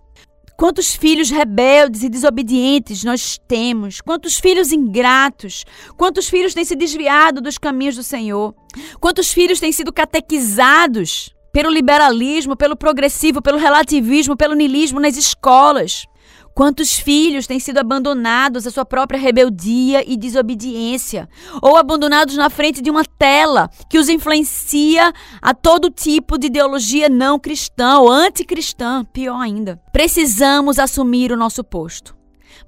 Quantos 0.58 0.96
filhos 0.96 1.30
rebeldes 1.30 2.02
e 2.02 2.10
desobedientes 2.10 3.04
nós 3.04 3.38
temos? 3.48 4.02
Quantos 4.02 4.40
filhos 4.40 4.72
ingratos? 4.72 5.64
Quantos 5.96 6.28
filhos 6.28 6.54
têm 6.54 6.66
se 6.66 6.76
desviado 6.76 7.40
dos 7.40 7.58
caminhos 7.58 7.98
do 7.98 8.04
Senhor? 8.04 8.56
Quantos 9.00 9.32
filhos 9.32 9.60
têm 9.60 9.72
sido 9.72 9.94
catequizados 9.94 11.30
pelo 11.52 11.70
liberalismo, 11.70 12.56
pelo 12.56 12.76
progressivo, 12.76 13.42
pelo 13.42 13.60
relativismo, 13.60 14.36
pelo 14.36 14.56
niilismo 14.56 15.00
nas 15.00 15.18
escolas? 15.18 16.08
Quantos 16.56 16.98
filhos 16.98 17.46
têm 17.46 17.60
sido 17.60 17.80
abandonados 17.80 18.66
à 18.66 18.72
sua 18.72 18.86
própria 18.86 19.20
rebeldia 19.20 20.10
e 20.10 20.16
desobediência? 20.16 21.28
Ou 21.62 21.76
abandonados 21.76 22.38
na 22.38 22.50
frente 22.50 22.82
de 22.82 22.90
uma 22.90 23.04
tela 23.04 23.70
que 23.90 24.00
os 24.00 24.08
influencia 24.08 25.12
a 25.42 25.54
todo 25.54 25.92
tipo 25.92 26.38
de 26.38 26.48
ideologia 26.48 27.10
não 27.10 27.38
cristã 27.38 28.00
ou 28.00 28.10
anticristã, 28.10 29.04
pior 29.04 29.38
ainda. 29.38 29.82
Precisamos 29.92 30.80
assumir 30.80 31.30
o 31.30 31.38
nosso 31.38 31.62
posto. 31.62 32.16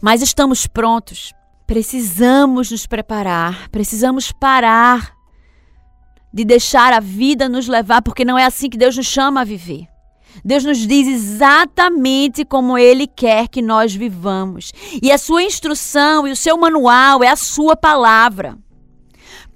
Mas 0.01 0.21
estamos 0.21 0.67
prontos. 0.67 1.31
Precisamos 1.65 2.69
nos 2.71 2.85
preparar, 2.85 3.69
precisamos 3.69 4.33
parar 4.33 5.13
de 6.33 6.43
deixar 6.43 6.91
a 6.91 6.99
vida 6.99 7.47
nos 7.47 7.69
levar, 7.69 8.01
porque 8.01 8.25
não 8.25 8.37
é 8.37 8.43
assim 8.43 8.69
que 8.69 8.77
Deus 8.77 8.97
nos 8.97 9.07
chama 9.07 9.41
a 9.41 9.45
viver. 9.45 9.87
Deus 10.43 10.63
nos 10.63 10.79
diz 10.85 11.07
exatamente 11.07 12.45
como 12.45 12.77
Ele 12.77 13.07
quer 13.07 13.47
que 13.47 13.61
nós 13.61 13.93
vivamos. 13.93 14.71
E 15.01 15.11
a 15.11 15.17
sua 15.17 15.43
instrução 15.43 16.27
e 16.27 16.31
o 16.31 16.35
seu 16.35 16.57
manual 16.57 17.23
é 17.23 17.29
a 17.29 17.35
sua 17.35 17.75
palavra. 17.75 18.57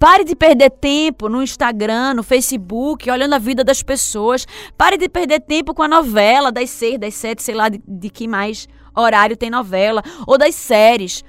Pare 0.01 0.23
de 0.23 0.35
perder 0.35 0.71
tempo 0.71 1.29
no 1.29 1.43
Instagram, 1.43 2.15
no 2.15 2.23
Facebook, 2.23 3.09
olhando 3.09 3.35
a 3.35 3.37
vida 3.37 3.63
das 3.63 3.83
pessoas. 3.83 4.47
Pare 4.75 4.97
de 4.97 5.07
perder 5.07 5.41
tempo 5.41 5.75
com 5.75 5.83
a 5.83 5.87
novela 5.87 6.51
das 6.51 6.71
seis, 6.71 6.99
das 6.99 7.13
sete, 7.13 7.43
sei 7.43 7.53
lá 7.53 7.69
de, 7.69 7.79
de 7.87 8.09
que 8.09 8.27
mais 8.27 8.67
horário 8.95 9.37
tem 9.37 9.49
novela, 9.49 10.01
ou 10.25 10.39
das 10.39 10.55
séries. 10.55 11.23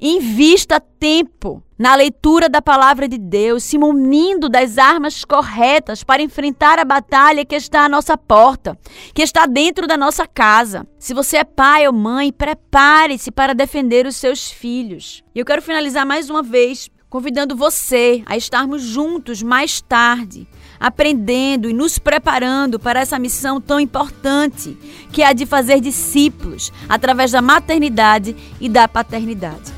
Invista 0.00 0.80
tempo 0.80 1.60
na 1.76 1.96
leitura 1.96 2.48
da 2.48 2.62
palavra 2.62 3.08
de 3.08 3.18
Deus, 3.18 3.64
se 3.64 3.76
munindo 3.76 4.48
das 4.48 4.78
armas 4.78 5.24
corretas 5.24 6.04
para 6.04 6.22
enfrentar 6.22 6.78
a 6.78 6.84
batalha 6.84 7.44
que 7.44 7.56
está 7.56 7.84
à 7.84 7.88
nossa 7.88 8.16
porta, 8.16 8.78
que 9.12 9.22
está 9.22 9.44
dentro 9.44 9.88
da 9.88 9.96
nossa 9.96 10.24
casa. 10.24 10.86
Se 11.00 11.12
você 11.12 11.38
é 11.38 11.44
pai 11.44 11.86
ou 11.86 11.92
mãe, 11.92 12.32
prepare-se 12.32 13.32
para 13.32 13.54
defender 13.54 14.06
os 14.06 14.14
seus 14.14 14.50
filhos. 14.50 15.24
E 15.34 15.38
eu 15.40 15.44
quero 15.44 15.62
finalizar 15.62 16.06
mais 16.06 16.30
uma 16.30 16.42
vez 16.42 16.88
convidando 17.10 17.56
você 17.56 18.22
a 18.26 18.36
estarmos 18.36 18.82
juntos 18.82 19.42
mais 19.42 19.80
tarde, 19.80 20.46
aprendendo 20.78 21.68
e 21.68 21.72
nos 21.72 21.98
preparando 21.98 22.78
para 22.78 23.00
essa 23.00 23.18
missão 23.18 23.60
tão 23.60 23.80
importante, 23.80 24.76
que 25.10 25.22
é 25.22 25.26
a 25.26 25.32
de 25.32 25.46
fazer 25.46 25.80
discípulos 25.80 26.72
através 26.88 27.32
da 27.32 27.40
maternidade 27.40 28.36
e 28.60 28.68
da 28.68 28.86
paternidade. 28.86 29.77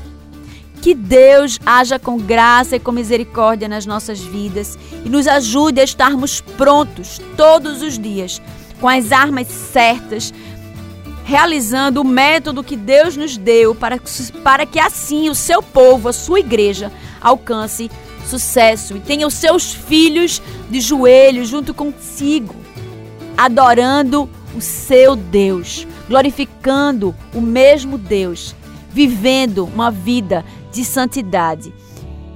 Que 0.81 0.95
Deus 0.95 1.59
haja 1.63 1.99
com 1.99 2.17
graça 2.17 2.75
e 2.75 2.79
com 2.79 2.91
misericórdia 2.91 3.67
nas 3.67 3.85
nossas 3.85 4.19
vidas 4.19 4.77
e 5.05 5.09
nos 5.09 5.27
ajude 5.27 5.79
a 5.79 5.83
estarmos 5.83 6.41
prontos 6.41 7.21
todos 7.37 7.83
os 7.83 7.99
dias, 7.99 8.41
com 8.79 8.87
as 8.87 9.11
armas 9.11 9.47
certas, 9.47 10.33
realizando 11.23 12.01
o 12.01 12.05
método 12.05 12.63
que 12.63 12.75
Deus 12.75 13.15
nos 13.15 13.37
deu 13.37 13.75
para, 13.75 13.99
para 14.43 14.65
que 14.65 14.79
assim 14.79 15.29
o 15.29 15.35
seu 15.35 15.61
povo, 15.61 16.09
a 16.09 16.13
sua 16.13 16.39
igreja, 16.39 16.91
alcance 17.21 17.89
sucesso 18.27 18.97
e 18.97 18.99
tenha 18.99 19.27
os 19.27 19.33
seus 19.33 19.73
filhos 19.73 20.41
de 20.69 20.79
joelhos 20.81 21.49
junto 21.49 21.73
consigo, 21.73 22.55
adorando 23.37 24.29
o 24.55 24.61
seu 24.61 25.15
Deus, 25.15 25.87
glorificando 26.07 27.15
o 27.33 27.41
mesmo 27.41 27.97
Deus, 27.97 28.55
vivendo 28.91 29.65
uma 29.65 29.91
vida 29.91 30.43
de 30.71 30.85
santidade. 30.85 31.73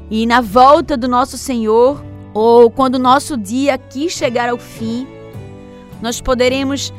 E 0.10 0.26
na 0.26 0.42
volta 0.42 0.96
do 0.96 1.08
nosso 1.08 1.38
Senhor, 1.38 2.04
ou 2.34 2.70
quando 2.70 2.96
o 2.96 3.00
nosso 3.00 3.38
dia 3.38 3.74
aqui 3.74 4.10
chegar 4.10 4.50
ao 4.50 4.58
fim, 4.58 5.08
nós 6.02 6.22
poderemos 6.22 6.94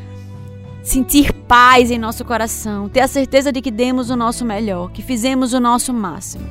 sentir 0.83 1.33
paz 1.33 1.91
em 1.91 1.99
nosso 1.99 2.25
coração, 2.25 2.89
ter 2.89 3.01
a 3.01 3.09
certeza 3.09 3.53
de 3.53 3.61
que 3.61 3.71
demos 3.71 4.11
o 4.11 4.17
nosso 4.17 4.45
melhor, 4.45 4.91
que 4.91 5.03
fizemos 5.03 5.53
o 5.53 5.61
nosso 5.61 5.93
máximo. 5.93 6.49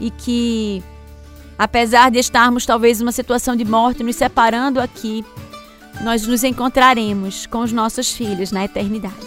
E 0.00 0.10
que, 0.10 0.82
apesar 1.58 2.10
de 2.10 2.18
estarmos 2.18 2.64
talvez 2.64 3.00
numa 3.00 3.12
situação 3.12 3.54
de 3.54 3.64
morte, 3.64 4.02
nos 4.02 4.16
separando 4.16 4.80
aqui, 4.80 5.24
nós 6.02 6.26
nos 6.26 6.44
encontraremos 6.44 7.46
com 7.46 7.60
os 7.60 7.72
nossos 7.72 8.12
filhos 8.12 8.52
na 8.52 8.64
eternidade. 8.64 9.26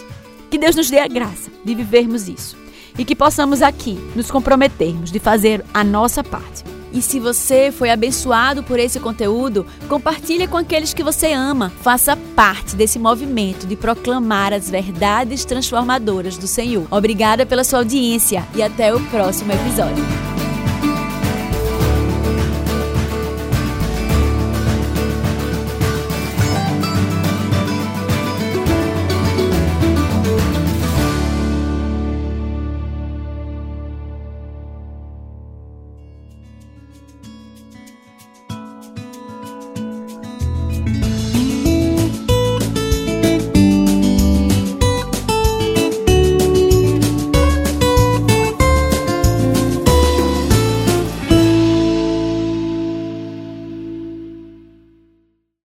Que 0.49 0.57
Deus 0.57 0.75
nos 0.75 0.89
dê 0.89 0.99
a 0.99 1.07
graça 1.07 1.49
de 1.63 1.75
vivermos 1.75 2.27
isso 2.27 2.60
e 2.97 3.05
que 3.05 3.15
possamos 3.15 3.61
aqui 3.61 3.99
nos 4.15 4.29
comprometermos 4.29 5.11
de 5.11 5.19
fazer 5.19 5.63
a 5.73 5.83
nossa 5.83 6.23
parte. 6.23 6.63
E 6.93 7.01
se 7.01 7.19
você 7.19 7.71
foi 7.71 7.89
abençoado 7.89 8.63
por 8.63 8.77
esse 8.77 8.99
conteúdo, 8.99 9.65
compartilhe 9.87 10.45
com 10.45 10.57
aqueles 10.57 10.93
que 10.93 11.03
você 11.03 11.31
ama. 11.31 11.71
Faça 11.81 12.17
parte 12.35 12.75
desse 12.75 12.99
movimento 12.99 13.65
de 13.65 13.75
proclamar 13.75 14.51
as 14.51 14.69
verdades 14.69 15.45
transformadoras 15.45 16.37
do 16.37 16.47
Senhor. 16.47 16.85
Obrigada 16.91 17.45
pela 17.45 17.63
sua 17.63 17.79
audiência 17.79 18.45
e 18.53 18.61
até 18.61 18.93
o 18.93 18.99
próximo 19.05 19.53
episódio. 19.53 20.30